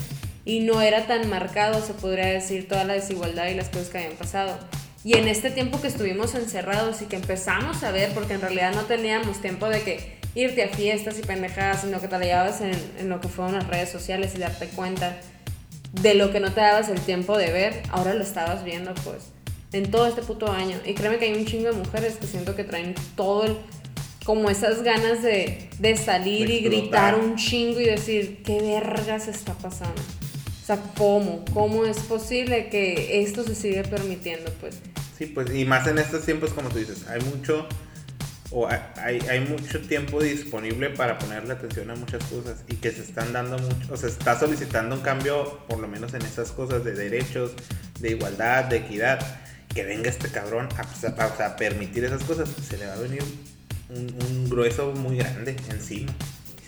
[0.45, 3.99] y no era tan marcado, se podría decir, toda la desigualdad y las cosas que
[3.99, 4.59] habían pasado.
[5.05, 8.75] Y en este tiempo que estuvimos encerrados y que empezamos a ver, porque en realidad
[8.75, 12.61] no teníamos tiempo de que irte a fiestas y pendejadas, sino que te la llevabas
[12.61, 15.19] en, en lo que fueron las redes sociales y darte cuenta
[15.93, 19.25] de lo que no te dabas el tiempo de ver, ahora lo estabas viendo, pues,
[19.73, 20.79] en todo este puto año.
[20.85, 23.57] Y créeme que hay un chingo de mujeres que siento que traen todo el,
[24.25, 29.29] como esas ganas de, de salir De y gritar un chingo y decir, ¿qué vergas
[29.29, 30.01] está pasando?
[30.63, 31.45] O sea, ¿cómo?
[31.53, 34.51] ¿Cómo es posible que esto se sigue permitiendo?
[34.61, 34.77] Pues,
[35.23, 37.67] Sí, pues, y más en estos tiempos, como tú dices, hay mucho,
[38.53, 43.03] o hay, hay, mucho tiempo disponible para ponerle atención a muchas cosas y que se
[43.03, 46.85] están dando mucho, o se está solicitando un cambio, por lo menos en esas cosas
[46.85, 47.53] de derechos,
[48.01, 49.21] de igualdad, de equidad.
[49.73, 51.15] Que venga este cabrón a, sea,
[51.47, 53.23] a permitir esas cosas, se le va a venir
[53.89, 56.13] un, un grueso muy grande encima.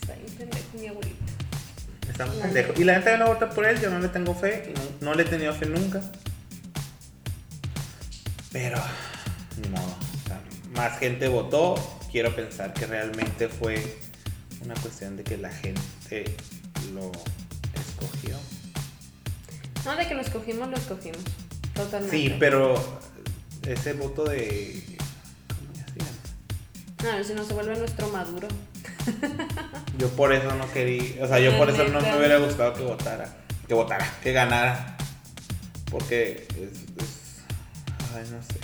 [0.00, 1.16] está bien pendejo mi abuelito.
[2.08, 2.72] Está muy pendejo.
[2.76, 5.10] Y la gente no va a votar por él, yo no le tengo fe, no,
[5.10, 6.00] no le he tenido fe nunca.
[8.50, 8.78] Pero,
[9.60, 10.03] ni modo.
[10.74, 11.74] Más gente votó.
[12.10, 13.98] Quiero pensar que realmente fue
[14.64, 16.24] una cuestión de que la gente
[16.92, 17.10] lo
[17.74, 18.36] escogió.
[19.84, 21.18] No, de que lo escogimos, lo escogimos.
[21.74, 22.16] Totalmente.
[22.16, 22.74] Sí, pero
[23.66, 24.96] ese voto de.
[25.48, 27.18] ¿Cómo se llama?
[27.18, 28.48] No, si no se vuelve nuestro maduro.
[29.98, 31.22] Yo por eso no quería.
[31.24, 33.28] O sea, yo por eso no me hubiera gustado que votara.
[33.68, 34.96] Que votara, que ganara.
[35.90, 36.78] Porque es.
[37.04, 37.44] es-
[38.16, 38.58] ay, no sé.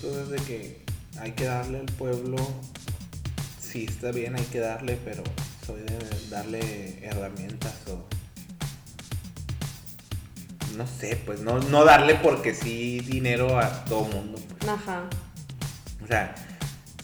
[0.00, 0.82] Cosas de que
[1.18, 2.36] hay que darle al pueblo.
[3.60, 5.22] Sí, está bien, hay que darle, pero
[5.66, 5.98] soy de
[6.30, 8.04] darle herramientas o.
[10.76, 14.38] no sé, pues no, no darle porque sí dinero a todo mundo.
[14.58, 14.70] pues.
[14.70, 15.04] Ajá.
[16.02, 16.34] O sea,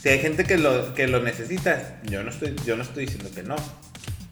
[0.00, 3.30] si hay gente que lo, que lo necesita, yo no estoy, yo no estoy diciendo
[3.34, 3.56] que no.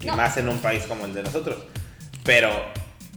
[0.00, 0.16] Y No.
[0.16, 1.56] más en un país como el de nosotros.
[2.24, 2.50] Pero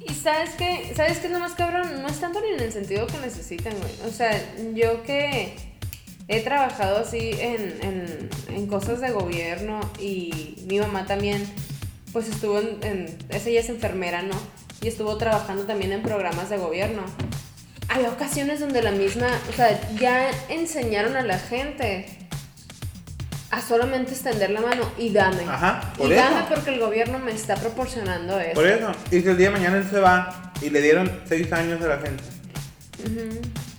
[0.09, 2.71] Y sabes que, sabes que es lo más cabrón, no es tanto ni en el
[2.71, 4.09] sentido que necesitan, güey.
[4.09, 4.31] O sea,
[4.73, 5.53] yo que
[6.27, 11.43] he trabajado así en, en, en cosas de gobierno y mi mamá también,
[12.11, 14.35] pues estuvo en, en, esa ya es enfermera, ¿no?
[14.81, 17.03] Y estuvo trabajando también en programas de gobierno.
[17.87, 22.05] Hay ocasiones donde la misma, o sea, ya enseñaron a la gente
[23.51, 25.43] a solamente extender la mano y dame.
[25.47, 26.23] Ajá, por y eso.
[26.23, 28.53] dame porque el gobierno me está proporcionando eso.
[28.53, 31.51] por eso, y si el día de mañana él se va y le dieron seis
[31.51, 32.23] años a la gente.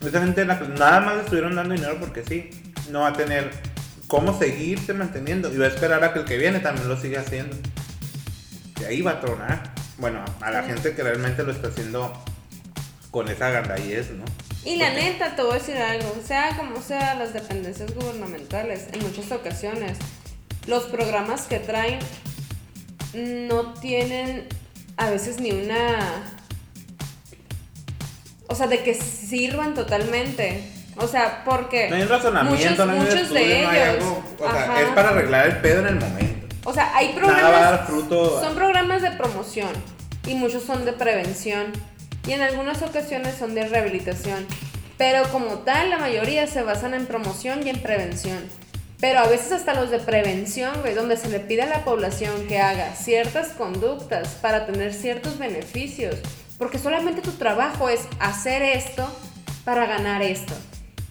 [0.04, 2.50] Esa gente nada más le estuvieron dando dinero porque sí.
[2.90, 3.50] No va a tener
[4.08, 5.52] cómo seguirse manteniendo.
[5.52, 7.56] Y va a esperar a que el que viene también lo siga haciendo.
[8.80, 9.74] Y ahí va a tronar.
[9.98, 12.12] Bueno, a la gente que realmente lo está haciendo
[13.10, 14.24] con esa gandallez, ¿no?
[14.64, 19.02] Y la neta, te voy a decir algo, sea como sea las dependencias gubernamentales, en
[19.02, 19.96] muchas ocasiones,
[20.66, 21.98] los programas que traen
[23.14, 24.46] no tienen
[24.96, 26.36] a veces ni una...
[28.48, 30.62] O sea, de que sirvan totalmente.
[30.96, 31.88] O sea, porque...
[31.88, 33.88] No hay un razonamiento, muchos, no hay muchos estudio, de no hay ellos...
[33.88, 34.24] algo.
[34.40, 36.56] O sea, es para arreglar el pedo en el momento.
[36.64, 37.52] O sea, hay Nada programas.
[37.52, 38.40] va a dar fruto.
[38.40, 39.70] Son programas de promoción
[40.26, 41.72] y muchos son de prevención
[42.30, 44.46] y en algunas ocasiones son de rehabilitación.
[44.96, 48.38] Pero como tal, la mayoría se basan en promoción y en prevención.
[49.00, 52.46] Pero a veces hasta los de prevención, güey, donde se le pide a la población
[52.46, 56.20] que haga ciertas conductas para tener ciertos beneficios.
[56.56, 59.10] Porque solamente tu trabajo es hacer esto
[59.64, 60.54] para ganar esto.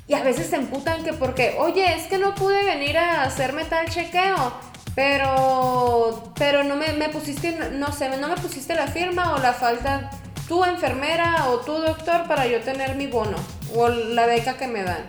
[0.07, 3.65] Y a veces se emputan que porque, oye, es que no pude venir a hacerme
[3.65, 4.53] tal chequeo,
[4.95, 9.51] pero, pero no me, me pusiste, no sé, no me pusiste la firma o la
[9.51, 10.11] falta,
[10.49, 13.37] tú enfermera o tú doctor para yo tener mi bono
[13.73, 15.05] o la beca que me dan.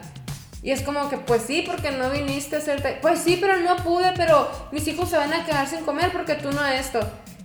[0.62, 2.98] Y es como que, pues sí, porque no viniste a hacerte.
[3.00, 6.34] Pues sí, pero no pude, pero mis hijos se van a quedar sin comer porque
[6.34, 7.00] tú no esto.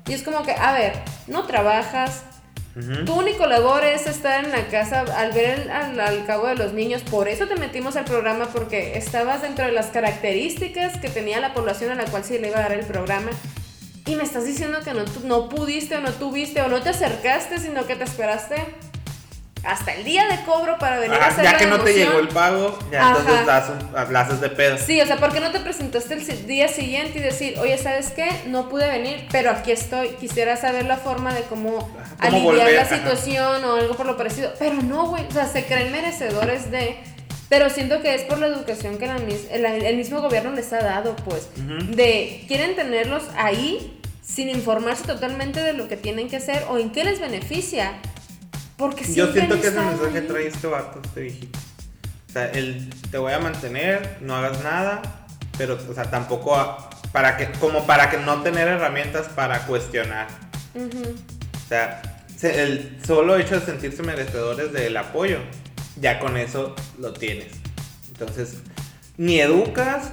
[0.07, 0.93] Y es como que, a ver,
[1.27, 2.23] no trabajas,
[3.05, 6.55] tu único labor es estar en la casa al ver el- al, al cabo de
[6.55, 7.03] los niños.
[7.03, 11.53] Por eso te metimos al programa, porque estabas dentro de las características que tenía la
[11.53, 13.31] población a la cual se le iba a dar el programa.
[14.05, 17.57] Y me estás diciendo que no, no pudiste o no tuviste o no te acercaste,
[17.59, 18.55] sino que te esperaste
[19.63, 21.91] hasta el día de cobro para venir a Ajá, hacer ya la que no te
[21.91, 23.17] llegó el pago, ya Ajá.
[23.19, 24.77] entonces das un, la haces de pedo.
[24.77, 28.11] Sí, o sea, ¿por qué no te presentaste el día siguiente y decir, oye, ¿sabes
[28.11, 28.29] qué?
[28.45, 30.09] No pude venir, pero aquí estoy.
[30.19, 32.75] Quisiera saber la forma de cómo, ¿Cómo aliviar volver?
[32.75, 32.95] la Ajá.
[32.95, 34.53] situación o algo por lo parecido.
[34.59, 35.25] Pero no, güey.
[35.25, 36.99] O sea, se creen merecedores de.
[37.49, 40.73] Pero siento que es por la educación que la mis- el, el mismo gobierno les
[40.73, 41.47] ha dado, pues.
[41.57, 41.95] Ujú.
[41.95, 46.91] De quieren tenerlos ahí sin informarse totalmente de lo que tienen que hacer o en
[46.91, 47.93] qué les beneficia.
[48.77, 50.25] Porque Yo siento que ese mensaje ahí.
[50.27, 51.59] trae este vato, este viejito.
[52.29, 55.01] O sea, el te voy a mantener, no hagas nada,
[55.57, 60.27] pero, o sea, tampoco a- para que, como para que no tener herramientas para cuestionar.
[60.73, 61.03] Ujú.
[61.13, 62.01] O sea,
[62.35, 65.37] se- el solo hecho de sentirse merecedores del apoyo,
[65.99, 67.53] ya con eso lo tienes.
[68.09, 68.57] Entonces,
[69.17, 70.11] ni educas,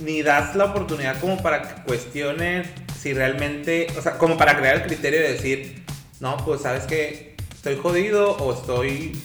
[0.00, 2.64] ni das la oportunidad como para que cuestionen
[3.00, 5.84] si realmente, o sea, como para crear el criterio de decir,
[6.20, 9.20] no, pues sabes que estoy jodido o estoy,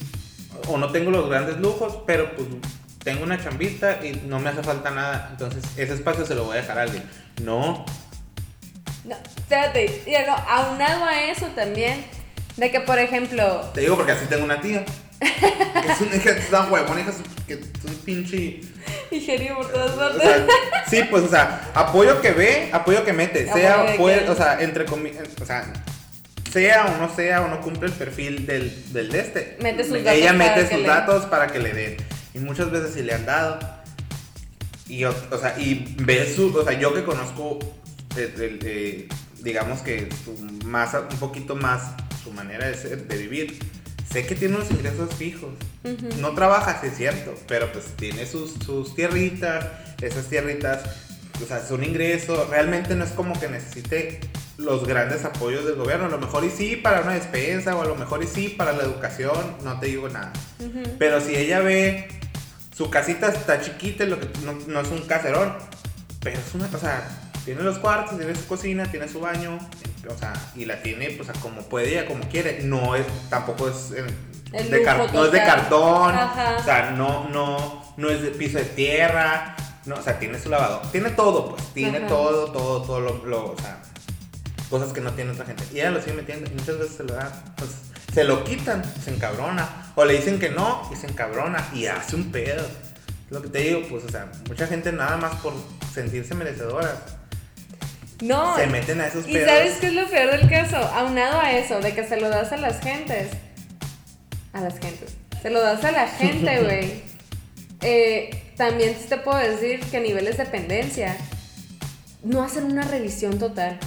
[0.67, 2.47] o no tengo los grandes lujos, pero pues
[3.03, 6.57] tengo una chambita y no me hace falta nada, entonces ese espacio se lo voy
[6.57, 7.03] a dejar a alguien.
[7.41, 7.85] No,
[9.03, 12.05] No, espérate, y no, aunado a eso también,
[12.57, 14.85] de que por ejemplo, Te digo porque así tengo una tía.
[15.21, 17.11] Que es una hija, es una huevona, hija,
[17.47, 18.61] que es un pinche.
[19.11, 20.21] ingenio por todas O partes.
[20.23, 20.45] sea,
[20.89, 23.47] sí, pues, o sea, apoyo que ve, apoyo que mete.
[23.49, 25.71] Apoyo Sea, que- puede, o sea, entre comillas, o sea,
[26.51, 29.57] sea o no sea o no cumple el perfil del, del de este.
[29.61, 31.97] Mete sus Ella datos mete para que sus le- datos para que le den.
[32.33, 33.59] Y muchas veces sí le han dado.
[34.87, 37.59] Y, o, o sea, y ves su, o sea, yo que conozco,
[38.17, 39.07] el- eh,
[39.39, 41.93] digamos que su un poquito más
[42.23, 43.57] su manera de, ser, de vivir,
[44.11, 45.51] sé que tiene unos ingresos fijos.
[46.19, 49.65] No trabaja, sí es cierto, pero pues tiene sus, sus tierritas,
[50.01, 50.83] esas tierritas,
[51.41, 54.19] o sea, son ingresos, realmente no es como que necesite
[54.57, 57.85] los grandes apoyos del gobierno, a lo mejor y sí para una despensa o a
[57.85, 60.31] lo mejor y sí para la educación, no te digo nada.
[60.99, 62.07] Pero si ella ve
[62.75, 65.53] su casita está chiquita, lo que no, no es un caserón,
[66.19, 69.57] pero es una, o sea, tiene los cuartos, tiene su cocina, tiene su baño,
[70.07, 72.61] o sea, y la tiene, pues, a como puede y a como quiere.
[72.63, 74.05] No es, tampoco es, eh,
[74.63, 76.57] de car- no es de cartón, Ajá.
[76.59, 80.49] o sea, no, no, no es de piso de tierra, no, o sea, tiene su
[80.49, 82.07] lavado, tiene todo, pues, tiene Ajá.
[82.07, 83.81] todo, todo, todo lo, lo, o sea,
[84.69, 85.63] cosas que no tiene otra gente.
[85.73, 87.31] Y ella lo sigue metiendo y muchas veces se lo da.
[87.49, 87.77] Entonces,
[88.13, 89.91] se lo quitan, se encabrona.
[89.95, 92.65] O le dicen que no y se encabrona y hace un pedo.
[93.29, 95.53] Lo que te digo, pues, o sea, mucha gente nada más por
[95.93, 96.93] sentirse merecedoras
[98.21, 98.55] No.
[98.55, 99.49] se meten a esos ¿Y pedos.
[99.49, 100.77] sabes qué es lo peor del caso?
[100.77, 103.29] Aunado a eso, de que se lo das a las gentes.
[104.53, 105.15] A las gentes.
[105.41, 107.03] Se lo das a la gente, güey.
[107.81, 111.17] Eh, también te puedo decir que a niveles de dependencia
[112.23, 113.79] no hacen una revisión total.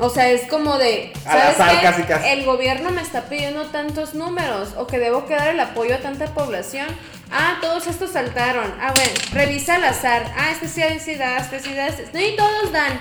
[0.00, 1.82] O sea, es como de, ¿sabes azar, qué?
[1.82, 2.28] casi, casi.
[2.28, 5.98] El gobierno me está pidiendo tantos números o que debo que dar el apoyo a
[5.98, 6.88] tanta población.
[7.30, 8.74] Ah, todos estos saltaron.
[8.80, 10.24] Ah, bueno, revisa al azar.
[10.36, 12.08] Ah, este sí, sí da, este sí da, este.
[12.12, 12.98] No, y todos dan.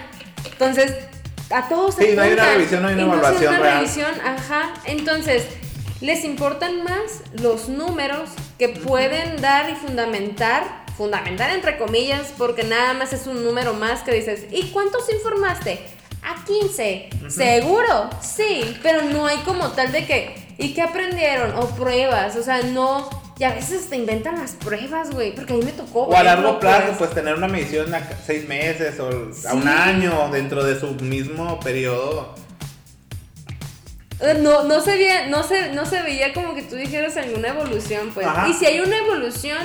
[0.53, 0.93] Entonces,
[1.49, 3.77] a todos Sí, no hay una revisión, no hay se evaluación una real.
[3.79, 4.73] revisión, ajá.
[4.85, 5.45] Entonces,
[6.01, 12.93] les importan más los números que pueden dar y fundamentar, fundamentar entre comillas, porque nada
[12.93, 15.79] más es un número más que dices, ¿y cuántos informaste?
[16.23, 17.09] A 15.
[17.29, 18.09] ¿Seguro?
[18.21, 21.53] Sí, pero no hay como tal de que, ¿y qué aprendieron?
[21.57, 23.09] O pruebas, o sea, no,
[23.43, 26.03] y a veces te inventan las pruebas, güey, porque a mí me tocó.
[26.03, 26.97] O a largo plazo, pues.
[26.97, 29.09] pues tener una medición a seis meses o
[29.49, 32.35] a un año dentro de su mismo periodo.
[34.39, 38.11] No, no se veía, no se, no se veía como que tú dijeras alguna evolución,
[38.13, 38.25] pues.
[38.25, 38.47] Ajá.
[38.47, 39.57] Y si hay una evolución,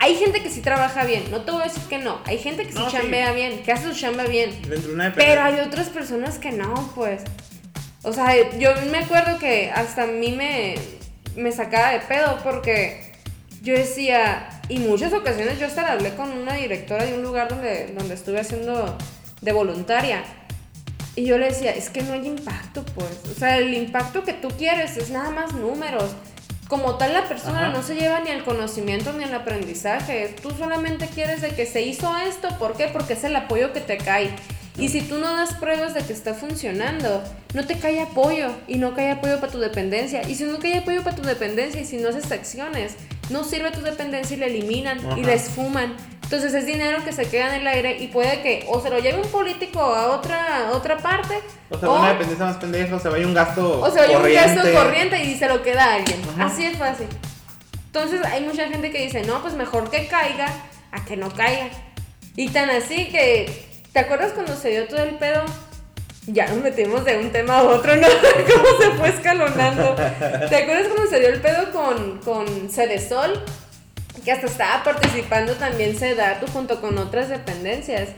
[0.00, 1.30] hay gente que sí trabaja bien.
[1.30, 2.18] No te voy a decir que no.
[2.24, 2.96] Hay gente que sí No, sí.
[2.96, 4.50] chambea bien, que hace su chamba bien.
[4.62, 7.22] Dentro de una Pero hay otras personas que no, pues.
[8.02, 10.74] O sea, yo me acuerdo que hasta a mí me,
[11.36, 13.12] me sacaba de pedo porque
[13.62, 17.92] yo decía, y muchas ocasiones yo hasta hablé con una directora de un lugar donde,
[17.96, 18.96] donde estuve haciendo
[19.40, 20.22] de voluntaria.
[21.16, 23.20] Y yo le decía, es que no hay impacto, pues.
[23.30, 26.10] O sea, el impacto que tú quieres es nada más números.
[26.68, 27.72] Como tal, la persona Ajá.
[27.72, 30.34] no se lleva ni al conocimiento ni al aprendizaje.
[30.42, 32.48] Tú solamente quieres de que se hizo esto.
[32.58, 32.88] ¿Por qué?
[32.88, 34.30] Porque es el apoyo que te cae.
[34.76, 37.22] Y si tú no das pruebas de que está funcionando,
[37.54, 38.48] no te cae apoyo.
[38.66, 40.28] Y no cae apoyo para tu dependencia.
[40.28, 42.96] Y si no cae apoyo para tu dependencia y si no haces acciones,
[43.30, 45.16] no sirve tu dependencia y la eliminan y Ajá.
[45.18, 45.94] la esfuman.
[46.24, 48.98] Entonces es dinero que se queda en el aire y puede que o se lo
[48.98, 51.34] lleve un político a otra, a otra parte
[51.70, 54.54] O sea, una dependencia más pendeja, o se vaya un gasto o se un corriente.
[54.54, 56.20] gasto corriente y se lo queda a alguien.
[56.34, 56.46] Ajá.
[56.46, 57.06] Así es fácil.
[57.86, 60.46] Entonces hay mucha gente que dice, no, pues mejor que caiga
[60.90, 61.68] a que no caiga.
[62.34, 65.44] Y tan así que, ¿te acuerdas cuando se dio todo el pedo?
[66.26, 68.08] Ya nos metimos de un tema a otro, ¿no?
[68.54, 69.94] Cómo se fue escalonando.
[69.94, 73.44] ¿Te acuerdas cuando se dio el pedo con, con Cedesol?
[74.24, 78.08] Que hasta estaba participando también Sedatu junto con otras dependencias.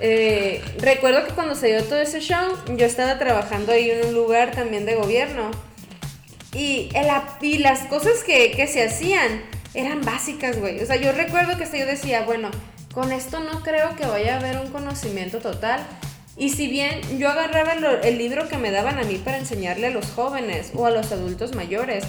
[0.00, 4.14] Eh, recuerdo que cuando se dio todo ese show, yo estaba trabajando ahí en un
[4.14, 5.50] lugar también de gobierno.
[6.52, 7.08] Y, el
[7.40, 9.42] y las cosas que, que se hacían
[9.74, 10.80] eran básicas, güey.
[10.82, 12.50] O sea, yo recuerdo que hasta yo decía, bueno,
[12.96, 15.86] con esto no creo que vaya a haber un conocimiento total.
[16.34, 19.88] Y si bien yo agarraba el, el libro que me daban a mí para enseñarle
[19.88, 22.04] a los jóvenes o a los adultos mayores,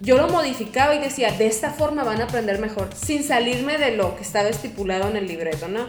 [0.00, 3.96] yo lo modificaba y decía, de esta forma van a aprender mejor, sin salirme de
[3.96, 5.88] lo que estaba estipulado en el libreto, ¿no?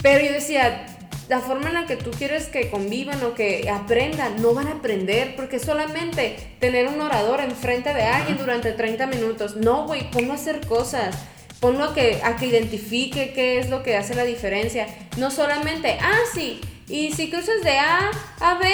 [0.00, 0.86] Pero yo decía,
[1.28, 4.74] la forma en la que tú quieres que convivan o que aprendan, no van a
[4.74, 10.34] aprender, porque solamente tener un orador enfrente de alguien durante 30 minutos, no, güey, a
[10.34, 11.16] hacer cosas.
[11.62, 14.86] Ponlo a que, a que identifique qué es lo que hace la diferencia.
[15.16, 18.10] No solamente, ah, sí, y si cruzas de A
[18.40, 18.68] a B,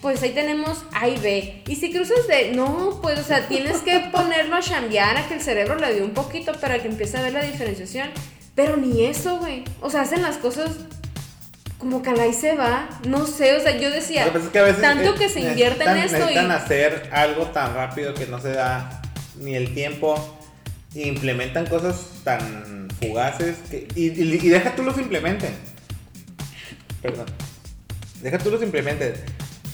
[0.00, 1.62] pues ahí tenemos A y B.
[1.68, 2.50] Y si cruzas de.
[2.50, 6.02] No, pues, o sea, tienes que ponerlo a chambear, a que el cerebro le dé
[6.02, 8.10] un poquito para que empiece a ver la diferenciación.
[8.56, 9.62] Pero ni eso, güey.
[9.80, 10.72] O sea, hacen las cosas
[11.78, 12.88] como que a la ahí se va.
[13.06, 14.24] No sé, o sea, yo decía.
[14.52, 16.34] Que a veces, tanto eh, que se invierte en necesitan- esto y.
[16.34, 19.00] Necesitan hacer algo tan rápido que no se da
[19.38, 20.38] ni el tiempo.
[20.94, 25.54] Implementan cosas tan fugaces que, y, y- y deja tú los implementen.
[27.00, 27.26] Perdón.
[28.20, 29.20] Deja tú los implementes.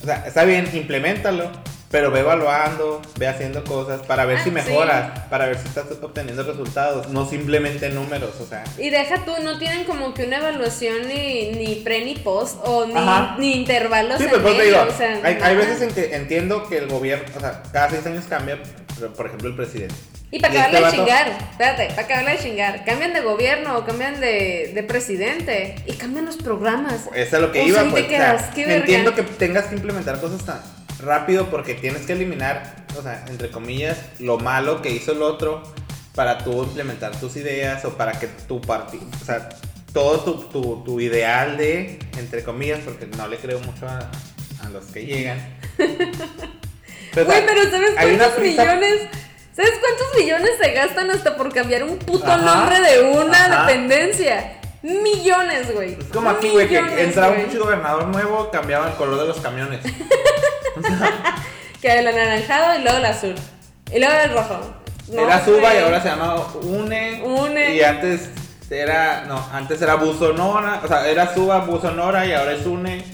[0.02, 1.50] O sea, está bien, implementalo,
[1.90, 4.54] pero ve evaluando, ve haciendo cosas para ver Ah, si sí.
[4.54, 8.62] mejoras, para ver si estás obteniendo resultados, no simplemente números, o sea.
[8.78, 12.86] Y deja tú, no tienen como que una evaluación ni, ni pre ni post o
[12.86, 12.94] ni,
[13.40, 15.90] ni intervalos Sí, en pues, pues, te medio, digo, o sea, hay, hay veces en
[15.92, 18.58] que entiendo que el gobierno, o sea, cada seis años cambia,
[19.16, 19.94] por ejemplo, el presidente.
[20.30, 24.20] Y para este acabarle de chingar, espérate, para acabarle de chingar, cambian de gobierno cambian
[24.20, 27.08] de, de presidente y cambian los programas.
[27.14, 28.08] Eso es lo que O iba, sea, pues.
[28.08, 28.80] te o sea, quedas, qué verga.
[28.80, 30.60] entiendo que tengas que implementar cosas tan
[31.00, 35.62] rápido porque tienes que eliminar, o sea, entre comillas, lo malo que hizo el otro
[36.14, 39.48] para tú implementar tus ideas o para que tu partido, o sea,
[39.92, 43.98] todo tu, tu, tu ideal de, entre comillas, porque no le creo mucho a,
[44.66, 45.38] a los que llegan.
[47.14, 49.00] Pero, Güey, pero ¿sabes cuántos millones?
[49.58, 53.66] ¿Sabes cuántos millones se gastan hasta por cambiar un puto Ajá, nombre de una ajá.
[53.66, 54.52] dependencia?
[54.82, 55.94] Millones, güey.
[55.94, 57.46] Es como aquí, güey, que entraba un güey.
[57.46, 59.80] pinche gobernador nuevo, cambiaba el color de los camiones.
[61.82, 63.34] que el anaranjado y luego el azul.
[63.92, 64.60] Y luego el rojo.
[65.08, 67.22] No, era Suba y ahora se llama Une.
[67.24, 67.74] Une.
[67.74, 68.30] Y antes
[68.70, 69.24] era.
[69.26, 70.82] No, antes era Busonora.
[70.84, 73.04] O sea, era Suba, Busonora y ahora es Une.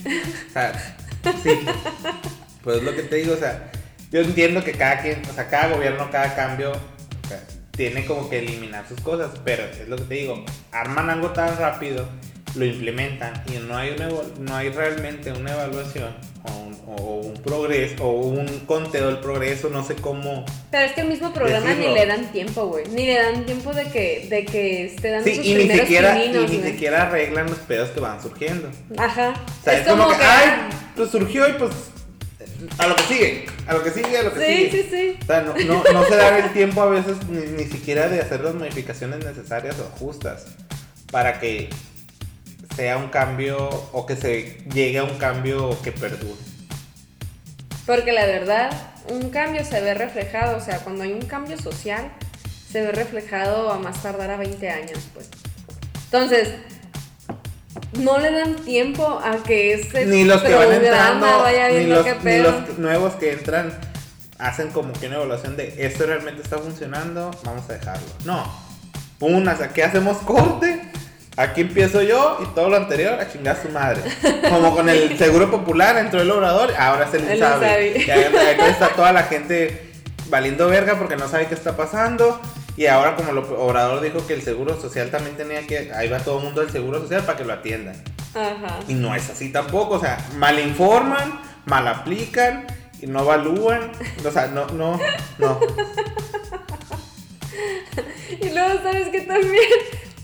[0.47, 0.95] O sea,
[1.41, 1.65] sí.
[2.63, 3.69] Pues es lo que te digo, o sea,
[4.15, 8.29] yo entiendo que cada quien, o sea, cada gobierno, cada cambio, o sea, tiene como
[8.29, 12.07] que eliminar sus cosas, pero es lo que te digo, arman algo tan rápido,
[12.55, 14.07] lo implementan y no hay una,
[14.39, 19.69] no hay realmente una evaluación o un, o un progreso o un conteo del progreso,
[19.69, 20.45] no sé cómo.
[20.71, 21.89] Pero es que el mismo programa Decirlo.
[21.89, 22.85] ni le dan tiempo, güey.
[22.91, 26.17] Ni le dan tiempo de que, de que esté dando Sí, sus y ni siquiera,
[26.17, 26.71] y pininos, ni güey.
[26.71, 28.69] siquiera arreglan los pedos que van surgiendo.
[28.97, 29.33] Ajá.
[29.59, 31.71] O sea, es, como, que, ah, ay, pues surgió y pues
[32.77, 34.71] a lo que sigue, a lo que sigue, a lo que Sí, sigue.
[34.83, 35.19] sí, sí.
[35.21, 38.21] O sea, no, no, no se da el tiempo a veces ni, ni siquiera de
[38.21, 40.45] hacer las modificaciones necesarias o justas
[41.11, 41.69] para que
[42.75, 46.39] sea un cambio o que se llegue a un cambio que perdure.
[47.85, 48.71] Porque la verdad,
[49.09, 52.11] un cambio se ve reflejado, o sea, cuando hay un cambio social,
[52.71, 55.29] se ve reflejado a más tardar a 20 años, pues.
[56.05, 56.49] Entonces,
[57.97, 62.05] no le dan tiempo a que ese Ni los que van entrando, vaya ni los,
[62.05, 62.51] qué ni pedo.
[62.51, 63.73] los nuevos que entran
[64.37, 68.07] hacen como que una evaluación de esto realmente está funcionando, vamos a dejarlo.
[68.25, 68.65] No.
[69.19, 70.81] Pum, sea, ¿qué hacemos corte?
[71.37, 74.01] Aquí empiezo yo y todo lo anterior a chingar a su madre.
[74.49, 77.87] Como con el seguro popular entró el obrador, ahora El Insabi.
[77.87, 78.05] Insabi.
[78.07, 79.91] Y ahí está toda la gente
[80.29, 82.39] valiendo verga porque no sabe qué está pasando.
[82.77, 86.19] Y ahora como el obrador dijo que el seguro social también tenía que, ahí va
[86.19, 87.95] todo el mundo del seguro social para que lo atiendan.
[88.33, 88.79] Ajá.
[88.87, 92.67] Y no es así tampoco, o sea, mal informan, mal aplican
[93.01, 93.91] y no evalúan.
[94.25, 94.99] O sea, no, no,
[95.37, 95.59] no.
[98.29, 99.63] Y luego, ¿sabes qué también?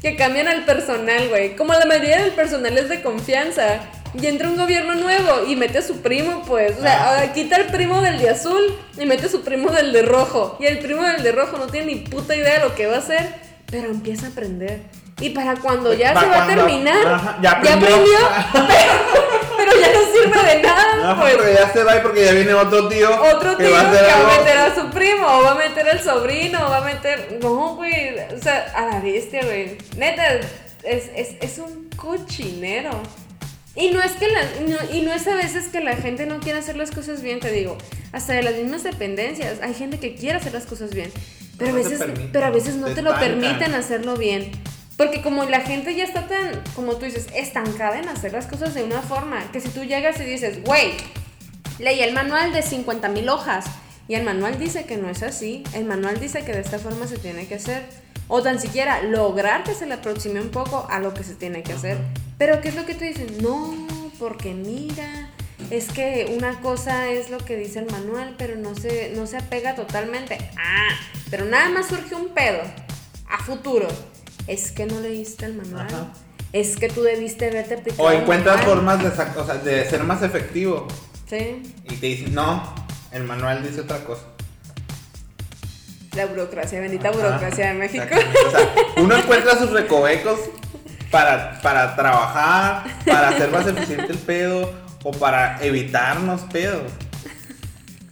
[0.02, 1.56] Que cambian al personal, güey.
[1.56, 3.80] Como la mayoría del personal es de confianza.
[4.14, 6.78] Y entra un gobierno nuevo y mete a su primo, pues.
[6.78, 7.10] O sea, Ah.
[7.10, 8.62] ahora quita el primo del de azul
[8.98, 10.58] y mete a su primo del de rojo.
[10.60, 12.96] Y el primo del de rojo no tiene ni puta idea de lo que va
[12.96, 13.34] a hacer,
[13.68, 14.82] pero empieza a aprender.
[15.22, 18.18] Y para cuando ya Pa' se va a terminar, Ajá, ya ya aprendió, aprendió.
[18.54, 18.92] pero,
[19.58, 21.36] pero ya no sirve de nada, No, pues.
[21.36, 23.10] porque ya se va porque ya viene otro tío.
[23.34, 25.52] Otro que tío va a hacer que va a meter a su primo, o va
[25.52, 27.38] a meter al sobrino, o va a meter.
[27.42, 28.20] No, güey.
[28.36, 29.78] O sea, a la bestia, güey.
[29.96, 30.24] Neta,
[30.84, 32.90] es, es, es un cochinero.
[33.76, 36.40] Y no es que la, no- y no es a veces que la gente no
[36.40, 37.78] quiera hacer las cosas bien, te digo.
[38.12, 39.60] Hasta de las mismas dependencias.
[39.62, 41.10] Hay gente que quiere hacer las cosas bien.
[41.58, 42.00] Pero a No veces,
[42.34, 44.52] pero a veces no te te lo permiten hacerlo bien.
[44.98, 48.74] Porque como la gente ya está tan, como tú dices, estancada en hacer las cosas
[48.76, 50.92] de una forma, que si tú llegas y dices, güey,
[51.80, 53.66] leí el manual de 50 mil hojas
[54.08, 57.08] y el manual dice que no es así, el manual dice que de esta forma
[57.08, 57.84] se tiene que hacer,
[58.28, 61.64] o tan siquiera lograr que se le aproxime un poco a lo que se tiene
[61.64, 61.98] que hacer.
[62.42, 63.40] Pero ¿qué es lo que tú dices?
[63.40, 63.72] No,
[64.18, 65.30] porque mira,
[65.70, 69.38] es que una cosa es lo que dice el manual, pero no se, no se
[69.38, 70.40] apega totalmente.
[70.58, 70.90] Ah,
[71.30, 72.64] pero nada más surge un pedo
[73.30, 73.88] a futuro.
[74.48, 75.86] Es que no leíste el manual.
[75.86, 76.14] Ajá.
[76.52, 80.88] Es que tú debiste aplicado O encuentras formas de, o sea, de ser más efectivo.
[81.30, 81.62] Sí.
[81.92, 82.74] Y te dicen, no,
[83.12, 84.24] el manual dice otra cosa.
[86.16, 88.04] La burocracia, bendita Ajá, burocracia de México.
[88.48, 88.68] O sea,
[88.98, 90.40] uno encuentra sus recovecos
[91.12, 96.92] para, para trabajar, para hacer más eficiente el pedo o para evitarnos pedos.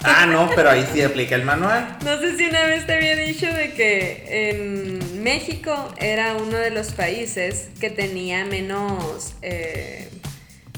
[0.01, 1.97] Ah, no, pero ahí sí aplica el manual.
[2.05, 6.71] No sé si una vez te había dicho de que en México era uno de
[6.71, 10.09] los países que tenía menos, eh,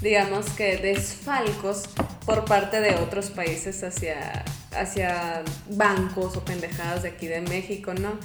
[0.01, 1.84] digamos que desfalcos
[2.26, 4.43] por parte de otros países hacia,
[4.76, 8.19] hacia bancos o pendejadas de aquí de México, ¿no?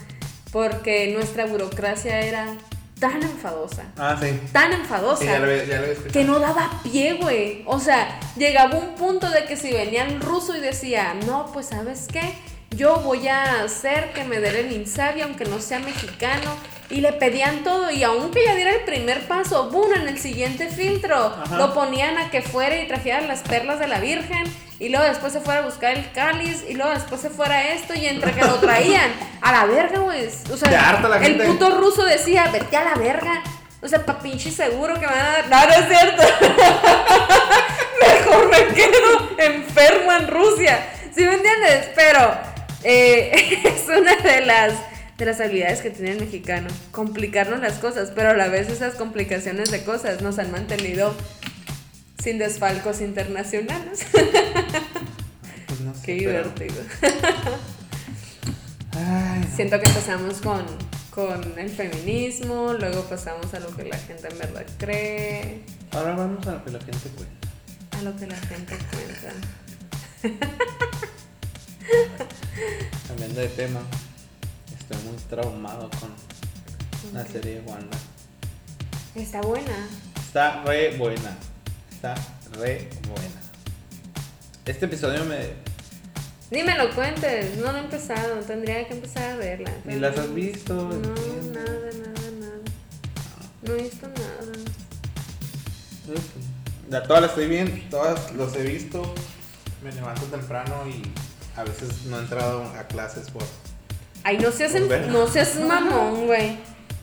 [0.50, 2.56] Porque nuestra burocracia era
[2.98, 4.40] tan enfadosa, Ah, sí.
[4.52, 5.20] tan enfadosa.
[5.20, 7.62] Sí, ya lo, ya lo que no daba pie, güey.
[7.66, 11.66] O sea, llegaba un punto de que si venía el ruso y decía, no, pues
[11.66, 12.34] sabes qué,
[12.76, 16.50] yo voy a hacer que me den el Insabi aunque no sea mexicano.
[16.88, 20.68] Y le pedían todo y aunque ya diera el primer paso, boom, en el siguiente
[20.68, 21.56] filtro, Ajá.
[21.56, 24.44] lo ponían a que fuera y trajeran las perlas de la Virgen.
[24.78, 26.64] Y luego después se fuera a buscar el cáliz.
[26.68, 27.94] Y luego después se fuera esto.
[27.94, 29.10] Y entre que lo traían.
[29.40, 30.26] A la verga, güey.
[30.26, 33.42] O sea, Te harta la el puto ruso decía, vete a la verga.
[33.80, 35.48] O sea, pa' pinche seguro que me van a dar.
[35.48, 36.22] No, no es cierto.
[38.00, 40.86] Mejor me quedo enfermo en Rusia.
[41.14, 41.90] ¿Sí me entiendes?
[41.94, 42.36] Pero
[42.88, 43.32] eh,
[43.64, 44.72] es una de las,
[45.18, 46.68] de las habilidades que tiene el mexicano.
[46.92, 48.12] Complicarnos las cosas.
[48.14, 51.14] Pero a la vez esas complicaciones de cosas nos han mantenido
[52.22, 54.06] sin desfalcos internacionales.
[55.68, 56.82] Pues no sé, Qué pero- divertido.
[58.92, 59.56] Ay, no.
[59.56, 60.64] Siento que empezamos con,
[61.10, 65.60] con el feminismo, luego pasamos a lo que la gente en verdad cree,
[65.92, 67.48] Ahora vamos a lo que la gente cuenta.
[67.98, 70.36] a lo que la gente cuenta.
[73.08, 73.80] Cambiando de tema,
[74.78, 76.10] estoy muy traumado con
[77.12, 77.28] la Ok.
[77.32, 77.96] serie de Wanda.
[79.14, 79.88] Está buena.
[80.26, 81.36] Está re buena.
[81.90, 82.14] Está
[82.58, 83.40] re buena.
[84.64, 85.52] Este episodio me.
[86.50, 89.72] Ni me lo cuentes, no lo he empezado, tendría que empezar a verla.
[89.84, 90.92] Ni las has visto, No,
[91.52, 92.58] nada, nada, nada.
[93.62, 94.52] No he visto nada.
[96.88, 99.12] Ya todas las estoy viendo, todas los he visto.
[99.82, 101.02] Me levanto temprano y
[101.56, 103.42] a veces no he entrado a clases por.
[104.24, 106.58] Ay, no seas, en- no seas mamón, güey.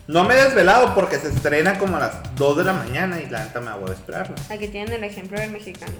[0.07, 3.29] No me he desvelado porque se estrena como a las 2 de la mañana y
[3.29, 4.35] la neta me hago de esperarla.
[4.49, 5.93] Aquí tienen el ejemplo del mexicano.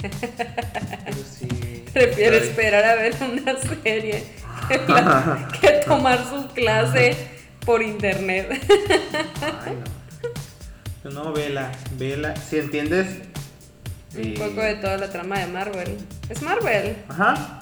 [0.00, 1.84] Pero sí.
[1.92, 2.48] Prefiere Ay.
[2.48, 4.24] esperar a ver una serie
[4.68, 7.16] que, la- que tomar su clase
[7.64, 8.50] por internet.
[9.64, 9.76] Ay,
[11.04, 11.10] no.
[11.10, 12.34] No, vela, vela.
[12.36, 13.06] Si entiendes.
[14.22, 15.98] Un poco de toda la trama de Marvel.
[16.28, 16.96] Es Marvel.
[17.08, 17.60] Ajá.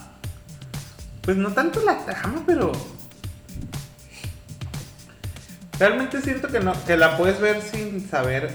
[1.22, 2.72] Pues no tanto la trama, pero.
[5.78, 8.50] Realmente siento que no, que la puedes ver sin saber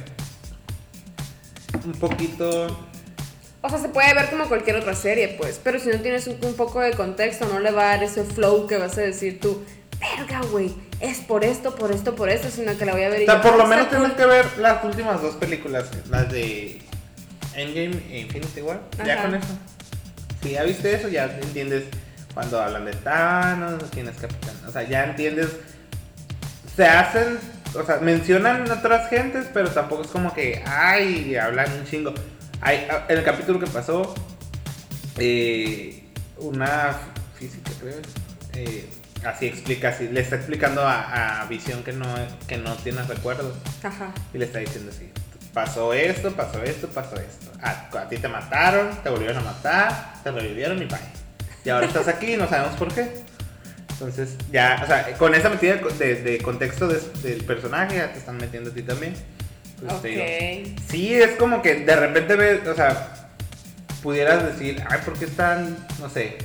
[1.85, 2.67] un poquito.
[3.61, 5.59] O sea, se puede ver como cualquier otra serie, pues.
[5.63, 8.23] Pero si no tienes un, un poco de contexto, no le va a dar ese
[8.23, 9.63] flow que vas a decir tú.
[9.99, 10.73] Verga, güey.
[10.99, 12.49] Es por esto, por esto, por esto.
[12.49, 14.17] Sino que la voy a ver O sea, por lo "Ah, menos tienes cool".
[14.17, 16.81] que ver las últimas dos películas, las de
[17.55, 18.79] Endgame e Infinity War.
[19.05, 19.23] Ya Ajá.
[19.23, 19.57] con eso.
[20.41, 21.83] Si ya viste eso, ya entiendes
[22.33, 24.55] cuando hablan de Thanos, quién es Capitán.
[24.67, 25.49] O sea, ya entiendes.
[26.75, 27.37] Se hacen,
[27.75, 32.13] o sea, mencionan otras gentes, pero tampoco es como que, ay, hablan un chingo.
[32.61, 34.13] Hay, en el capítulo que pasó,
[35.17, 36.03] eh,
[36.37, 36.95] una
[37.37, 37.99] física, creo,
[38.53, 38.89] eh,
[39.25, 42.05] así explica, así, le está explicando a, a Visión que no,
[42.47, 43.55] que no tiene recuerdos.
[43.83, 44.13] Ajá.
[44.33, 45.09] Y le está diciendo así,
[45.53, 47.51] pasó esto, pasó esto, pasó esto.
[47.61, 50.97] A, a ti te mataron, te volvieron a matar, te revivieron y bye.
[51.65, 53.07] Y ahora estás aquí y no sabemos por qué.
[53.91, 58.17] Entonces, ya, o sea, con esa metida de, de contexto de- del personaje, ya te
[58.19, 59.13] están metiendo a ti también.
[59.79, 60.79] Pues, te digo, Ok.
[60.89, 63.29] Sí, es como que de repente ves, o sea,
[64.01, 66.37] pudieras decir, ay, ¿por qué están, no sé?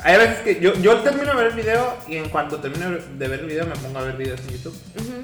[0.00, 3.28] Hay veces que yo, yo termino de ver el video y en cuanto termino de
[3.28, 4.78] ver el video me pongo a ver videos en YouTube.
[4.96, 5.22] Ujú.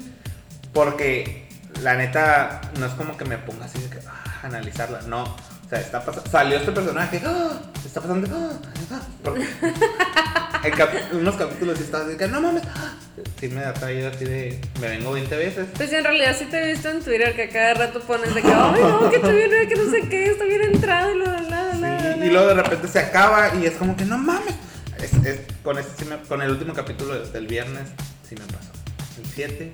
[0.73, 1.42] Porque
[1.81, 5.23] la neta no es como que me ponga así de que ah, analizarla, no.
[5.23, 7.59] O sea, está pasando, salió este personaje, ¡ah!
[7.85, 8.99] está pasando, ¡ah!
[9.23, 9.47] Porque
[11.11, 12.63] en unos capítulos estaba así de que no mames,
[13.39, 15.67] sí me ha traído así de, me vengo 20 veces.
[15.75, 18.41] Pues en realidad sí te he visto en Twitter que a cada rato pones de
[18.41, 21.25] que, ay, no, que estoy bien, que no sé qué, estoy bien entrado y lo
[21.25, 22.25] la, Sí, la".
[22.25, 24.53] y luego de repente se acaba y es como que no mames.
[24.99, 27.89] Es- es- con, este sí me- con el último capítulo del viernes
[28.27, 28.71] sí me pasó.
[29.19, 29.71] El 7.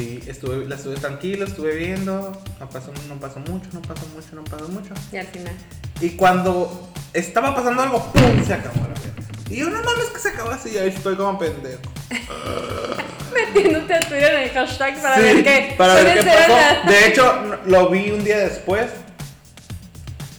[0.00, 2.32] Sí, estuve, la estuve tranquilo, estuve viendo.
[2.58, 4.94] No pasó, no pasó mucho, no pasó mucho, no pasó mucho.
[5.12, 5.52] Y al final.
[6.00, 8.42] Y cuando estaba pasando algo, ¡pum!
[8.42, 9.22] Se acabó la verga.
[9.50, 11.82] Y yo, no mames que se acabó así, ahí estoy como pendejo.
[13.34, 15.74] Metiéndote a Twitter en el hashtag para Sí, ver qué.
[15.76, 16.88] Para ver qué pasó.
[16.90, 18.86] De hecho, lo vi un día después.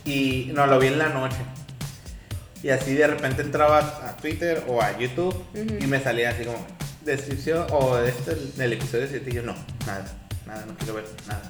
[0.06, 1.38] Y no, lo vi en la noche.
[2.64, 5.36] Y así de repente entraba a Twitter o a YouTube
[5.80, 6.66] y me salía así como
[7.04, 10.06] descripción o este del episodio 7 y yo no, nada,
[10.46, 11.42] nada, no quiero ver nada.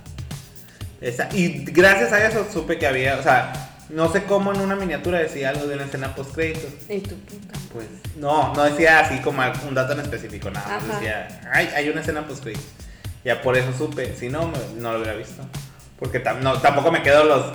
[1.02, 3.54] Esa- y gracias a eso supe que había, o sea,
[3.89, 6.72] no sé cómo en una miniatura decía algo de una escena post créditos.
[6.88, 7.60] Y tu puta.
[7.74, 7.88] Pues
[8.18, 10.93] no, no decía así como un dato en específico, nada más Ajá.
[10.99, 12.66] decía, ay, hay una escena post créditos.
[13.26, 15.43] Ya por eso supe, si no, no lo hubiera visto.
[15.99, 17.45] Porque tam- no, tampoco me quedo los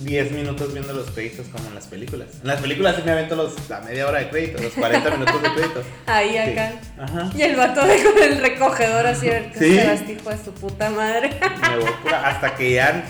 [0.00, 2.28] 10 minutos viendo los créditos como en las películas.
[2.42, 5.42] En las películas sí me avento los, la media hora de créditos, los 40 minutos
[5.42, 5.84] de créditos.
[6.06, 6.38] Ahí Sí.
[6.38, 6.72] acá.
[7.00, 7.30] Ajá.
[7.34, 10.12] Y el vato de con el recogedor así, a ver qué Sí.
[10.12, 11.38] hijo de su puta madre.
[11.70, 13.04] Me voy pura- hasta que ya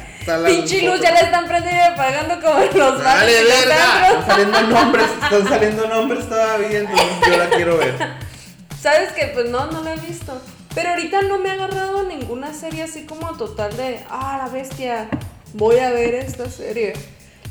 [0.46, 4.08] Pinche luz, ya le están prendiendo y apagando como los vatos Dale, verga.
[4.08, 7.94] Están saliendo nombres, están saliendo nombres todavía, entonces yo la quiero ver.
[8.80, 9.30] ¿Sabes qué?
[9.34, 10.40] Pues no, no la he visto.
[10.74, 15.08] Pero ahorita no me ha agarrado ninguna serie así como total de, ah, la bestia,
[15.54, 16.92] voy a ver esta serie.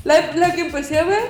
[0.04, 1.24] La, la que empecé a ver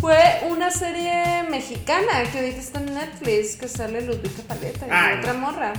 [0.00, 0.18] fue
[0.50, 5.34] una serie mexicana que ahorita está en Netflix, que sale Ludwika Paleta y Ay, otra
[5.34, 5.72] morra.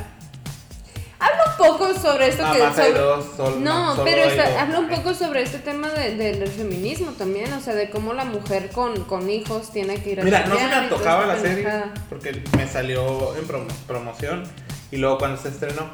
[1.17, 2.75] Habla un poco sobre esto Nada que...
[2.75, 6.49] sobre- dos, sol- no, pero está- habla un poco sobre este tema de- de- del
[6.49, 10.23] feminismo también, o sea, de cómo la mujer con, con hijos tiene que ir a
[10.23, 11.93] Mira, no se me esta la serie pendejada.
[12.09, 14.43] porque me salió en promo- promoción
[14.91, 15.89] y luego cuando se estrenó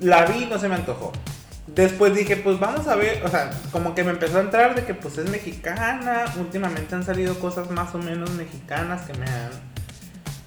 [0.00, 1.12] la vi no se me antojó.
[1.66, 4.84] Después dije, pues vamos a ver, o sea, como que me empezó a entrar de
[4.84, 9.50] que pues es mexicana, últimamente han salido cosas más o menos mexicanas que me han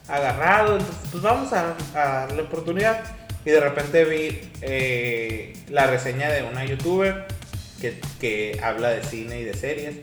[0.09, 2.99] agarrado, entonces pues vamos a, darle oportunidad.
[3.45, 7.28] Y de repente vi eh, la reseña de una youtuber
[7.80, 9.95] que, que habla de cine y de series.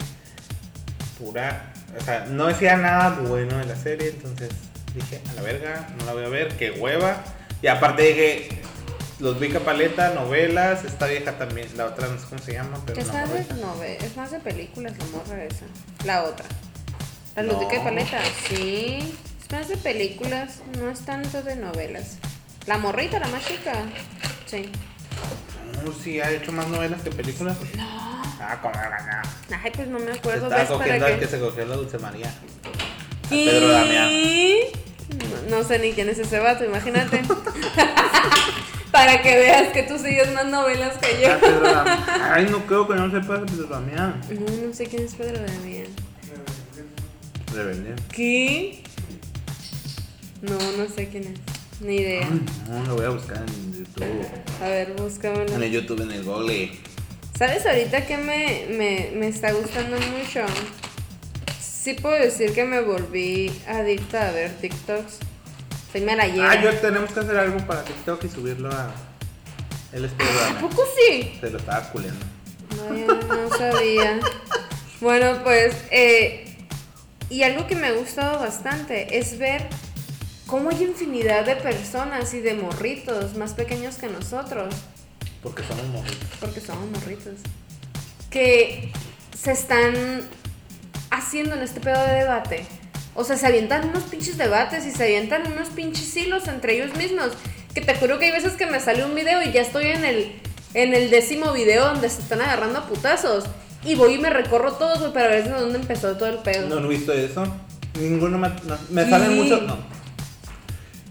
[1.18, 1.72] pura.
[2.00, 4.50] O sea, no decía nada bueno de la serie, entonces
[4.94, 7.22] dije, a la verga, no la voy a ver, qué hueva.
[7.60, 8.61] Y aparte dije,
[9.22, 13.00] los Vica Paleta, novelas, esta vieja también, la otra no sé cómo se llama, pero
[13.00, 13.54] Es no, más, de, ahorita.
[13.56, 15.64] nove- es más de películas la morra esa.
[16.04, 16.44] La otra.
[17.36, 17.52] La No.
[17.54, 18.18] Ludica de Paleta.
[18.48, 19.16] Sí.
[19.40, 22.18] Es más de películas, no es tanto de novelas.
[22.66, 23.72] La morrita, la más chica.
[24.46, 24.70] Sí.
[25.84, 27.56] No, sí, ha hecho más novelas que películas.
[27.76, 28.22] No.
[28.44, 29.22] Ah, como ganar.
[29.62, 30.48] Ay, pues no me Se acuerdo.
[30.48, 30.58] ¿ves?
[30.58, 32.26] Para cogiendo al que- que se cogió la Dulce María.
[32.28, 33.46] A ¿Qué?
[33.46, 34.10] Pedro Damián.
[35.48, 37.22] No, no sé ni quién es ese vato, imagínate.
[38.92, 41.28] Para que veas que tú sigues más novelas que yo.
[41.64, 42.34] Ah.
[42.34, 44.20] Ay, no creo que no sepas de Pedro Damián.
[44.30, 45.86] No, no sé quién es Pedro Damián.
[47.54, 47.94] Rebelde.
[48.12, 48.82] ¿Qué?
[50.42, 51.40] No, no sé quién es.
[51.80, 52.28] Ni idea.
[52.68, 54.04] No, lo voy a buscar en YouTube.
[54.62, 55.54] A ver, búscamelo.
[55.54, 56.70] En el YouTube, en el Google.
[57.36, 60.44] ¿Sabes ahorita que me, me, me está gustando mucho?
[61.60, 65.18] Sí puedo decir que me volví adicta a ver TikToks.
[65.92, 66.40] Soy.
[66.40, 68.90] Ah, yo tenemos que hacer algo para TikTok y subirlo a.
[69.92, 71.36] Él es Pedro ¿A poco sí?
[71.40, 72.24] Se lo estaba culeando.
[72.88, 74.20] Vaya, no sabía.
[75.00, 76.56] Bueno, pues, eh,
[77.28, 79.66] y algo que me ha gustado bastante es ver
[80.46, 84.74] cómo hay infinidad de personas y de morritos más pequeños que nosotros,
[85.42, 86.28] Porque somos morritos.
[86.40, 87.34] porque somos morritos,
[88.30, 88.92] que
[89.38, 90.22] se están
[91.10, 92.66] haciendo en este pedo de debate.
[93.14, 96.96] O sea, se avientan unos pinches debates y se avientan unos pinches hilos entre ellos
[96.96, 97.32] mismos.
[97.74, 100.04] Que te juro que hay veces que me sale un video y ya estoy en
[100.04, 100.32] el,
[100.74, 103.44] en el décimo video donde se están agarrando a putazos.
[103.84, 106.68] Y voy y me recorro todos, güey, para ver desde dónde empezó todo el pedo.
[106.68, 107.44] No, no he visto eso.
[107.98, 109.62] Ninguno me, no, me salen muchos.
[109.62, 109.76] No.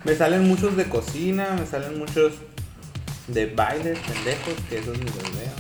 [0.04, 2.34] Me salen muchos de cocina, me salen muchos
[3.28, 5.51] de bailes pendejos, que esos ni los veo.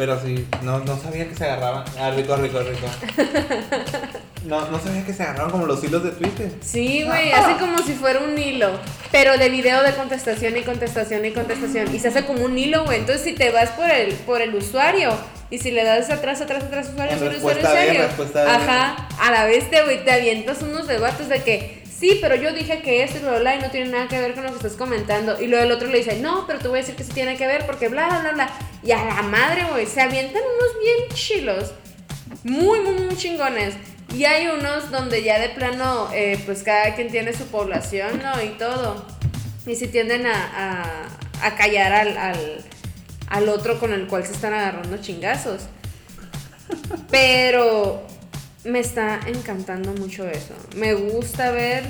[0.00, 1.84] Pero sí, no, no sabía que se agarraban.
[1.98, 2.86] Ah, rico, rico, rico.
[4.46, 6.50] No, no sabía que se agarraban como los hilos de Twitter.
[6.62, 8.70] Sí, güey, hace como si fuera un hilo,
[9.12, 11.94] pero de video de contestación y contestación y contestación.
[11.94, 13.00] Y se hace como un hilo, güey.
[13.00, 15.10] Entonces, si te vas por el, por el usuario
[15.50, 18.02] y si le das atrás, atrás, atrás, usuario, usuario, usuario.
[18.48, 22.54] Ajá, a la vez te, güey, te avientas unos debates de que sí, pero yo
[22.54, 24.56] dije que esto y bla, bla, y no tiene nada que ver con lo que
[24.56, 25.38] estás comentando.
[25.38, 27.36] Y luego el otro le dice, no, pero te voy a decir que sí tiene
[27.36, 28.50] que ver porque bla, bla, bla.
[28.82, 31.72] Y a la madre, güey, se avientan unos bien chilos
[32.44, 33.74] muy, muy, muy chingones.
[34.14, 38.42] Y hay unos donde ya de plano, eh, pues cada quien tiene su población, ¿no?
[38.42, 39.04] Y todo.
[39.66, 41.06] Y si tienden a,
[41.42, 42.64] a- callar al, al,
[43.28, 45.62] al otro con el cual se están agarrando chingazos.
[47.10, 48.02] Pero
[48.64, 50.54] me está encantando mucho eso.
[50.76, 51.84] Me gusta ver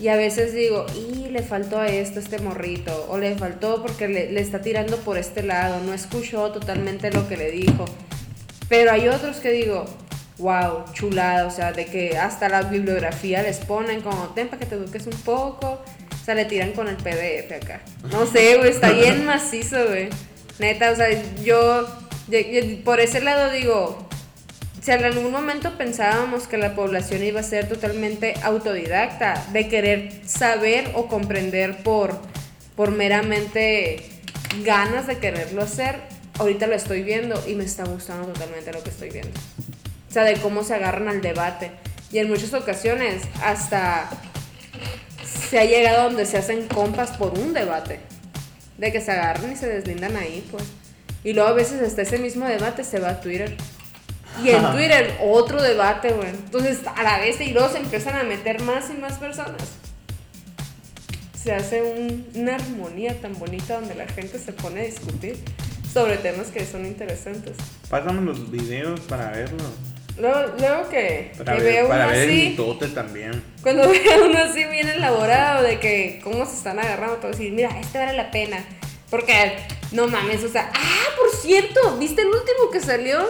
[0.00, 3.06] y a veces digo, y le faltó a esto, este morrito.
[3.08, 5.80] O le faltó porque le, le está tirando por este lado.
[5.84, 7.84] No escuchó totalmente lo que le dijo.
[8.68, 9.84] Pero hay otros que digo,
[10.38, 14.66] wow, chulada, o sea, de que hasta la bibliografía les ponen como, ten para que
[14.66, 15.80] te eduques un poco.
[16.20, 17.82] O sea, le tiran con el PDF acá.
[18.10, 20.08] No sé, güey, está bien macizo, güey.
[20.58, 21.08] Neta, o sea,
[21.42, 21.86] yo,
[22.28, 24.08] yo- yo por ese lado digo,
[24.84, 30.12] si en algún momento pensábamos que la población iba a ser totalmente autodidacta, de querer
[30.26, 32.18] saber o comprender por,
[32.76, 34.04] por meramente
[34.62, 35.96] ganas de quererlo hacer,
[36.38, 39.40] ahorita lo estoy viendo y me está gustando totalmente lo que estoy viendo.
[40.10, 41.70] O sea, de cómo se agarran al debate.
[42.12, 44.10] Y en muchas ocasiones hasta
[45.24, 48.00] se ha llegado a donde se hacen compas por un debate.
[48.76, 50.64] De que se agarran y se deslindan ahí, pues.
[51.24, 53.56] Y luego a veces hasta ese mismo debate se va a Twitter.
[54.42, 56.28] Y en Twitter otro debate, güey.
[56.30, 59.62] Entonces a la vez y luego se empiezan a meter más y más personas.
[61.40, 65.36] Se hace un- una armonía tan bonita donde la gente se pone a discutir
[65.92, 67.52] sobre temas que son interesantes.
[67.90, 69.62] Pásame los videos para verlos.
[70.16, 73.42] Luego, luego que, Para que ver, veo para uno ver el así, mitote también.
[73.62, 77.78] cuando veo uno así bien elaborado de que cómo se están agarrando, todo decir, mira,
[77.80, 78.64] este vale la pena.
[79.10, 79.56] Porque,
[79.92, 83.28] no mames, o sea, ah, por cierto, ¿viste el último que salió?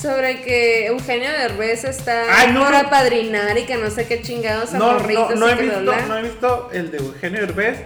[0.00, 2.78] Sobre que Eugenio Derbez está Ay, no, por no.
[2.78, 6.16] apadrinar y que no sé qué chingados a No, no, no he que visto, no
[6.18, 7.78] he visto el de Eugenio Derbez,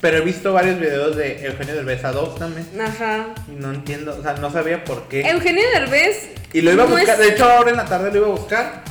[0.00, 2.62] pero he visto varios videos de Eugenio Derbez Adóptame.
[2.80, 3.28] Ajá.
[3.48, 5.22] Y no entiendo, o sea, no sabía por qué.
[5.22, 6.28] Eugenio Derbez.
[6.52, 8.30] Y lo iba a buscar, es- de hecho ahora en la tarde lo iba a
[8.30, 8.82] buscar,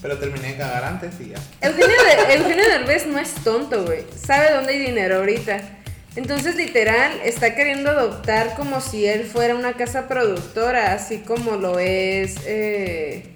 [0.00, 1.38] pero terminé de cagar antes y ya.
[1.60, 1.96] Eugenio,
[2.28, 4.04] de- Eugenio Derbez no es tonto, güey.
[4.24, 5.58] Sabe dónde hay dinero ahorita.
[6.16, 11.78] Entonces, literal, está queriendo adoptar como si él fuera una casa productora, así como lo
[11.80, 13.32] es eh,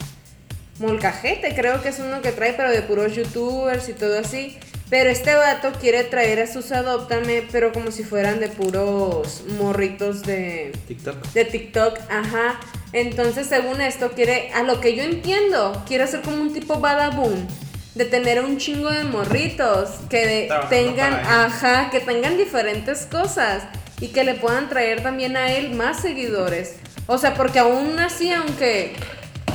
[0.79, 4.57] Molcajete, creo que es uno que trae, pero de puros youtubers y todo así.
[4.91, 10.23] Pero este vato quiere traer a sus Adóptame, pero como si fueran de puros morritos
[10.23, 11.33] de, TikTok.
[11.33, 12.61] de TikTok, ajá.
[12.93, 17.47] Entonces, según esto, quiere, a lo que yo entiendo, quiere ser como un tipo badaboom.
[17.99, 23.65] De tener un chingo de morritos que de- tengan, ajá, que tengan diferentes cosas
[24.01, 26.77] y que le puedan traer también a él más seguidores.
[27.09, 28.95] O sea, porque aún así, aunque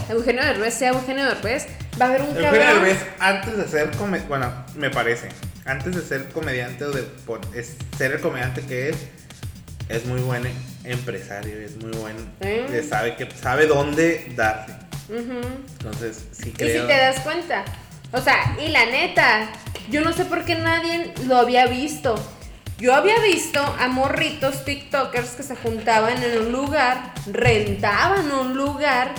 [0.09, 1.67] Eugenio Derbez sea Eugenio Derbez,
[2.01, 2.83] va a haber un Eugenio cabrón.
[2.83, 5.29] Derbez, antes de ser comediante, bueno, me parece,
[5.63, 8.97] antes de ser comediante o de por- es- ser el comediante que es,
[9.87, 10.43] es muy buen
[10.83, 12.67] empresario, es muy buen, ¿Eh?
[12.69, 14.73] le sabe que sabe dónde darse.
[15.07, 15.39] Ujú.
[15.79, 16.81] Entonces, sí Y creo.
[16.81, 17.63] si te das cuenta.
[18.13, 19.49] O sea, y la neta,
[19.89, 22.15] yo no sé por qué nadie lo había visto.
[22.77, 29.11] Yo había visto a morritos TikTokers que se juntaban en un lugar, rentaban un lugar,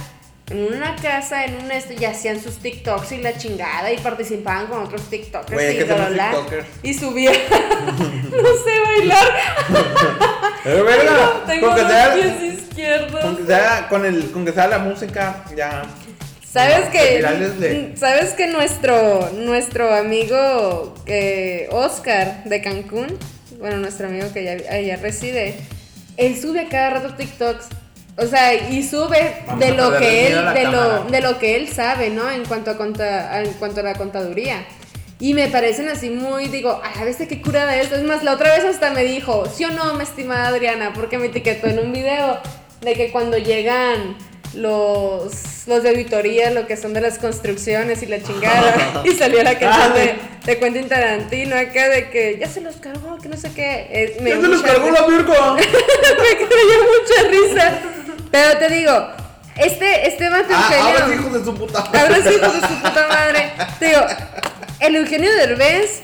[0.51, 4.67] en una casa, en un esto, y hacían sus TikToks y la chingada, y participaban
[4.67, 6.65] con otros TikTokers hay y que.
[6.83, 7.35] Y subían.
[8.31, 9.29] no sé bailar.
[10.65, 13.21] Pero verga, Tengo con que los sea- pies izquierdos.
[13.25, 15.83] con que sea- con el, con que sea la música, ya.
[16.55, 17.19] ¿Sabes que,
[17.61, 23.19] de- ¿Sabes que nuestro, nuestro amigo eh, Oscar de Cancún,
[23.59, 25.57] bueno, nuestro amigo que allá reside,
[26.17, 27.67] él sube a cada rato TikToks.
[28.17, 31.69] O sea, y sube Vamos de lo que él, de lo, de lo que él
[31.69, 32.31] sabe, ¿no?
[32.31, 34.65] En cuanto a conta- en cuanto a la contaduría.
[35.19, 37.97] Y me parecen así muy, digo, a la vez qué curada esto.
[37.97, 41.19] Es más, la otra vez hasta me dijo, sí o no, mi estimada Adriana, porque
[41.19, 42.39] me etiquetó en un video
[42.83, 44.17] de que cuando llegan
[44.57, 45.33] los,
[45.67, 49.59] los de auditoría, lo que son de las construcciones y la chingada, y salió la
[49.59, 53.37] canción Ah, de, de Quentin Tarantino acá de que ya se los cargó, que no
[53.37, 53.87] sé qué.
[53.91, 55.55] Eh, me ¡Ya se los cargó la virga!
[55.55, 57.79] me dio mucha risa.
[58.31, 59.09] Pero te digo,
[59.57, 61.79] este, este vato Ah, Eugenio- ahora hijos de su puta.
[61.81, 63.53] Ahora sí, hijos de su puta madre.
[63.79, 64.01] Te digo,
[64.81, 66.03] el Eugenio Derbez,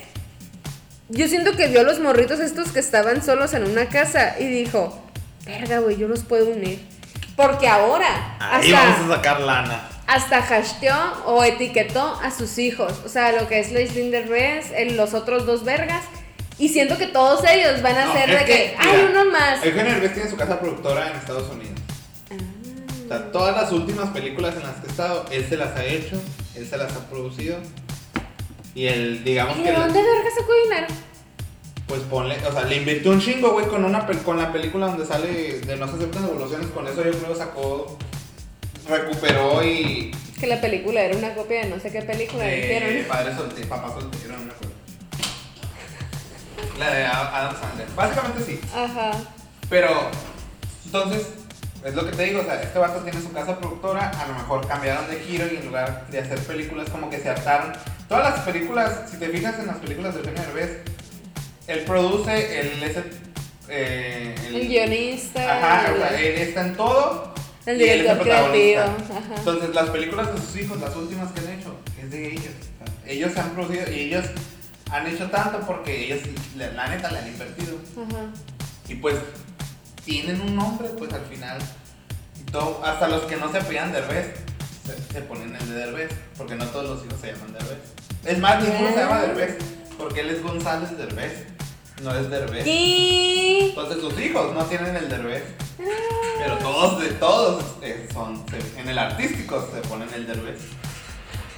[1.09, 4.45] yo siento que vio a los morritos estos que estaban solos en una casa y
[4.47, 4.97] dijo,
[5.45, 6.79] verga, güey, yo los puedo unir.
[7.35, 9.89] Porque ahora, Ahí hasta, vamos a sacar lana.
[10.07, 12.93] hasta hashteó o etiquetó a sus hijos.
[13.05, 16.03] O sea, lo que es Leislin Derbez, el- los otros dos vergas.
[16.57, 19.63] Y siento que todos ellos van a No, ser de que, hay uno más.
[19.63, 21.79] Eugenio Derbez tiene su casa productora en Estados Unidos.
[23.05, 25.83] O sea, todas las últimas películas en las que ha estado, él se las ha
[25.83, 26.21] hecho,
[26.55, 27.57] él se las ha producido.
[28.75, 30.87] Y él, digamos ¿Y que, de dónde verga sacó dinero?
[31.91, 35.05] Pues ponle, o sea, le invirtió un chingo, güey, con, una, con la película donde
[35.05, 36.67] sale de No se aceptan devoluciones.
[36.67, 37.97] Con eso yo creo sacó,
[38.87, 40.15] recuperó y.
[40.39, 43.05] Que la película era una copia de no sé qué película de dijeron.
[43.09, 44.73] Padre soltero, papá soltero, no me acuerdo.
[46.79, 47.87] La de Adam Sandler.
[47.93, 48.61] Básicamente sí.
[48.73, 49.11] Ajá.
[49.69, 49.89] Pero,
[50.85, 51.27] entonces,
[51.83, 54.35] es lo que te digo, o sea, este vato tiene su casa productora, a lo
[54.35, 57.73] mejor cambiaron de giro y en lugar de hacer películas como que se hartaron.
[58.07, 61.00] Todas las películas, si te fijas en las películas de Eugenio Derbez,
[61.67, 63.03] él produce, él es el...
[63.69, 65.57] eh, El guionista.
[65.57, 67.33] Ajá, o sea, él está en todo.
[67.65, 69.35] El y él es director creativo, ajá.
[69.37, 72.53] Entonces, las películas de sus hijos, las últimas que han hecho, es de ellos.
[73.05, 74.25] ellos se han producido y ellos
[74.89, 76.19] han hecho tanto porque ellos,
[76.57, 77.77] la, neta, le han invertido.
[77.95, 78.25] Ajá.
[78.89, 79.15] Y pues
[80.03, 81.59] tienen un nombre, pues al final.
[82.51, 84.33] Todo, hasta los que no se apellan Derbez
[84.85, 87.77] se, se ponen el de Derbez, porque no todos los hijos se llaman Derbez.
[88.25, 89.57] Es más, ninguno se llama Derbez,
[90.01, 91.45] porque él es González Derbez,
[92.03, 92.65] no es Derbez.
[92.67, 95.43] Y Entonces sus hijos no tienen el Derbez,
[96.39, 100.59] pero todos de todos eh, son se- en el artístico se ponen el Derbez.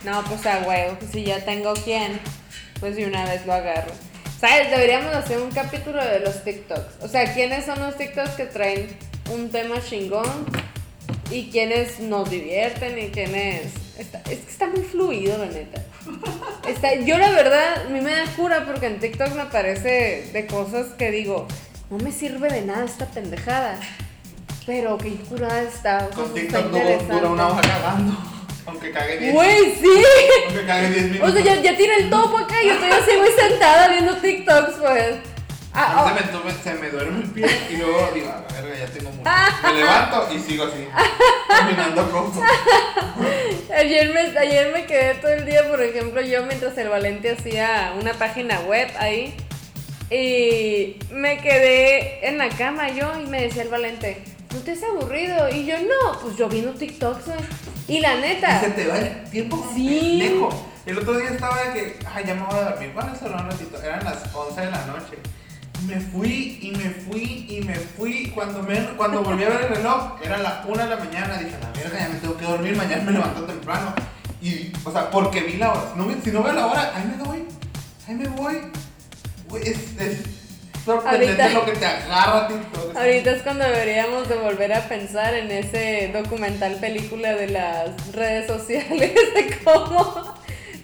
[0.03, 2.19] no, pues a huevo, pues si ya tengo quien,
[2.79, 3.91] pues de una vez lo agarro.
[4.39, 4.69] ¿Sabes?
[4.71, 7.01] Deberíamos hacer un capítulo de los TikToks.
[7.01, 8.89] O sea, ¿quiénes son los TikToks que traen
[9.31, 10.45] un tema chingón?
[11.31, 13.71] Y quiénes nos divierten y quiénes...
[13.97, 15.81] está- es que está muy fluido, la neta.
[16.67, 20.47] Está, yo la verdad, a mí me da cura porque en TikTok me aparece de
[20.47, 21.47] cosas que digo,
[21.89, 23.77] no me sirve de nada esta pendejada.
[24.65, 25.97] Pero qué curada está.
[25.97, 27.13] o sea, Con TikTok interesante.
[27.13, 28.17] dura una hoja cagando,
[28.65, 30.03] aunque cague 10 Güey, sí.
[30.47, 31.29] aunque cague 10 minutos.
[31.29, 34.15] O sea, ya, ya tiene el topo acá y yo estoy así muy sentada viendo
[34.15, 35.15] TikToks, pues.
[35.75, 36.21] Ah, se, oh, me,
[36.51, 39.29] tuve- se me duerme el pie y luego digo, a la verga, ya tengo mucho.
[39.63, 40.87] Me levanto y sigo así,
[41.47, 42.43] caminando como.
[43.75, 47.93] ayer, me, ayer me quedé todo el día, por ejemplo, yo mientras el Valente hacía
[47.99, 49.35] una página web ahí.
[50.11, 54.83] Y me quedé en la cama yo y me decía el Valente, ¿no te has
[54.83, 55.49] aburrido?
[55.49, 57.23] Y yo, no, pues yo viendo TikToks.
[57.87, 60.19] Y la Y neta, se te va el tiempo Sí.
[60.19, 60.69] pendejo.
[60.85, 62.91] El otro día estaba de que, ay, ya me voy a dormir.
[62.93, 63.81] Bueno, solo un ratito.
[63.81, 65.17] Eran las 11 de la noche.
[65.87, 68.31] Me fui, y me fui, y me fui.
[68.33, 71.37] Cuando, me, cuando volví a ver el reloj, era la 1 de la mañana.
[71.37, 72.75] Dije, la verga, ya me tengo que dormir.
[72.75, 73.93] Mañana me levanto temprano.
[74.41, 75.81] Y, o sea, porque vi la hora.
[75.93, 77.43] Si no, si no veo la hora, ahí me voy.
[78.07, 78.57] Ahí me voy.
[79.49, 80.23] Güey, es, es-
[80.85, 82.95] sorprendente Ahorita- lo que te agarra TikTok.
[82.97, 88.47] Ahorita es cuando deberíamos de volver a pensar en ese documental película de las redes
[88.47, 90.32] sociales, de cómo,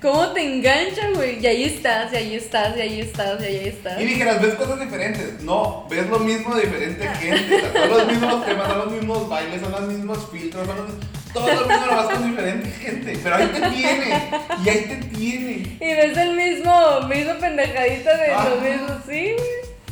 [0.02, 1.40] cómo te engancha, güey.
[1.40, 4.00] Y ahí estás, y ahí estás, y ahí estás, y ahí estás.
[4.02, 5.42] Y dijeras, ves cosas diferentes.
[5.42, 7.56] No, ves lo mismo de diferente gente.
[7.56, 10.78] O sea, son los mismos temas, son los mismos bailes, son los mismos filtros, son
[10.78, 11.06] los mismos.
[11.34, 13.20] Todo lo mismo, nomás con diferente gente.
[13.22, 14.30] Pero ahí te tiene.
[14.66, 15.78] Y ahí te tiene.
[15.80, 18.50] Y ves el mismo, mismo pendejadita de Ah.
[18.50, 18.92] los mismos.
[19.08, 19.36] Sí.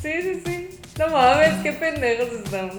[0.02, 0.80] Sí, sí, sí.
[0.98, 2.76] No mames, qué pendejos estamos.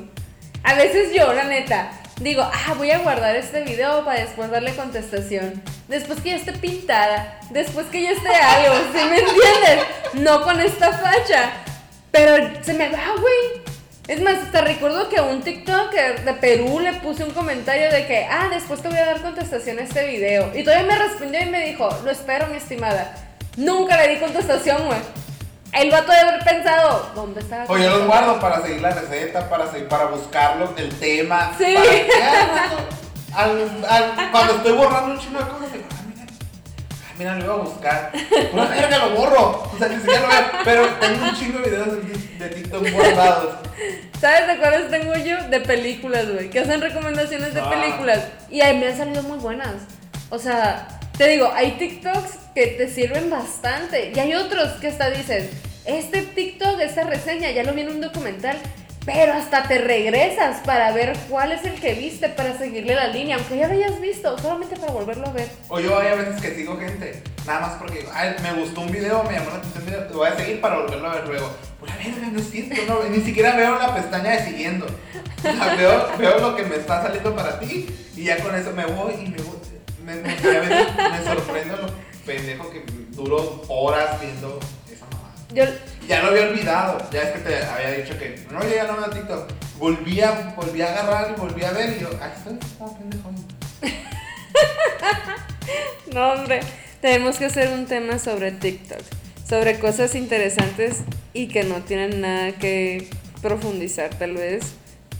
[0.64, 1.90] A veces yo, la neta,
[2.20, 5.62] digo, ah, voy a guardar este video para después darle contestación.
[5.88, 7.40] Después que ya esté pintada.
[7.50, 8.74] Después que ya esté algo.
[8.92, 9.86] ¿Sí me entiendes?
[10.14, 11.50] No con esta facha.
[12.10, 13.68] Pero se me va, güey.
[14.08, 18.06] Es más, hasta recuerdo que a un TikToker de Perú le puse un comentario de
[18.06, 20.50] que, ah, después te voy a dar contestación a este video.
[20.54, 23.14] Y todavía me respondió y me dijo, lo espero, mi estimada.
[23.56, 24.98] Nunca le di contestación, güey.
[25.72, 29.48] El vato de haber pensado, ¿dónde está O yo los guardo para seguir la receta,
[29.48, 31.52] para, seguir, para buscarlo, el tema.
[31.58, 31.74] Sí.
[31.74, 32.70] Para, Ya,
[33.34, 36.26] al- al- cuando estoy borrando un chino de cosas, digo, ah, mira,
[36.90, 38.12] ah, mira, lo iba a buscar.
[38.52, 39.70] Una verga lo borro.
[39.72, 40.44] O sea, ni siquiera lo veo.
[40.64, 43.54] Pero tengo un chingo de videos de, de TikTok guardados.
[44.20, 45.36] ¿Sabes de cuáles tengo yo?
[45.48, 46.50] De películas, güey.
[46.50, 47.70] Que hacen recomendaciones de Ah.
[47.70, 48.20] películas.
[48.50, 49.74] Y ahí me han salido muy buenas.
[50.30, 54.10] O sea, te digo, hay TikToks que te sirven bastante.
[54.12, 55.48] Y hay otros que hasta dicen,
[55.84, 58.58] este TikTok, esta reseña, ya lo vi en un documental.
[59.06, 63.36] Pero hasta te regresas para ver cuál es el que viste para seguirle la línea.
[63.36, 65.48] Aunque ya lo hayas visto, solamente para volverlo a ver.
[65.68, 68.04] O yo hay a veces que sigo gente, nada más porque
[68.42, 71.14] me gustó un video, me llamó la atención video, voy a seguir para volverlo a
[71.14, 71.50] ver luego.
[71.78, 74.86] Pues la verga, no es cierto, ni siquiera veo la pestaña de siguiendo.
[75.44, 79.14] Veo, veo lo que me está saliendo para ti y ya con eso me voy
[79.14, 79.58] y me voy.
[80.04, 81.76] Me, a sorprendo
[82.28, 84.60] pendejo que duro horas viendo
[84.92, 85.34] esa mamada.
[85.54, 85.64] Yo,
[86.06, 88.96] Ya lo había olvidado, ya es que te había dicho que no, yo ya no
[88.98, 89.50] veo TikTok.
[89.78, 93.30] Volví a, volví a agarrar y volví a ver y yo, ay, estoy como pendejo.
[96.12, 96.60] No, hombre,
[97.02, 99.02] tenemos que hacer un tema sobre TikTok,
[99.46, 101.00] sobre cosas interesantes
[101.34, 103.08] y que no tienen nada que
[103.42, 104.64] profundizar, tal vez.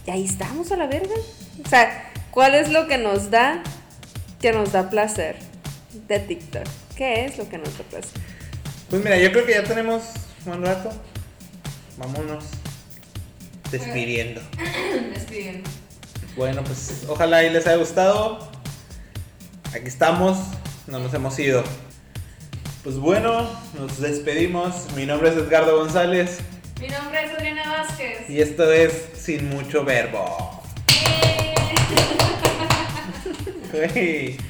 [0.07, 1.15] Y ahí estamos a la verga.
[1.63, 3.63] O sea, ¿cuál es lo que nos da,
[4.41, 5.37] que nos da placer
[6.09, 6.67] de TikTok?
[6.99, 8.21] ¿Qué es lo que nos placer?
[8.91, 10.03] Pues mira, yo creo que ya tenemos
[10.47, 10.91] un rato.
[11.97, 12.45] Vámonos
[13.71, 14.41] despidiendo.
[15.15, 15.71] Despidiendo.
[16.37, 18.51] Bueno, pues ojalá y les haya gustado.
[19.73, 20.39] Aquí estamos,
[20.89, 21.63] no nos hemos ido.
[22.83, 24.91] Pues bueno, nos despedimos.
[24.97, 26.41] Mi nombre es Edgardo González
[26.81, 28.29] Mi nombre es Adriana Vázquez.
[28.29, 30.63] y esto es Sin Mucho Verbo.
[33.73, 34.48] Güey.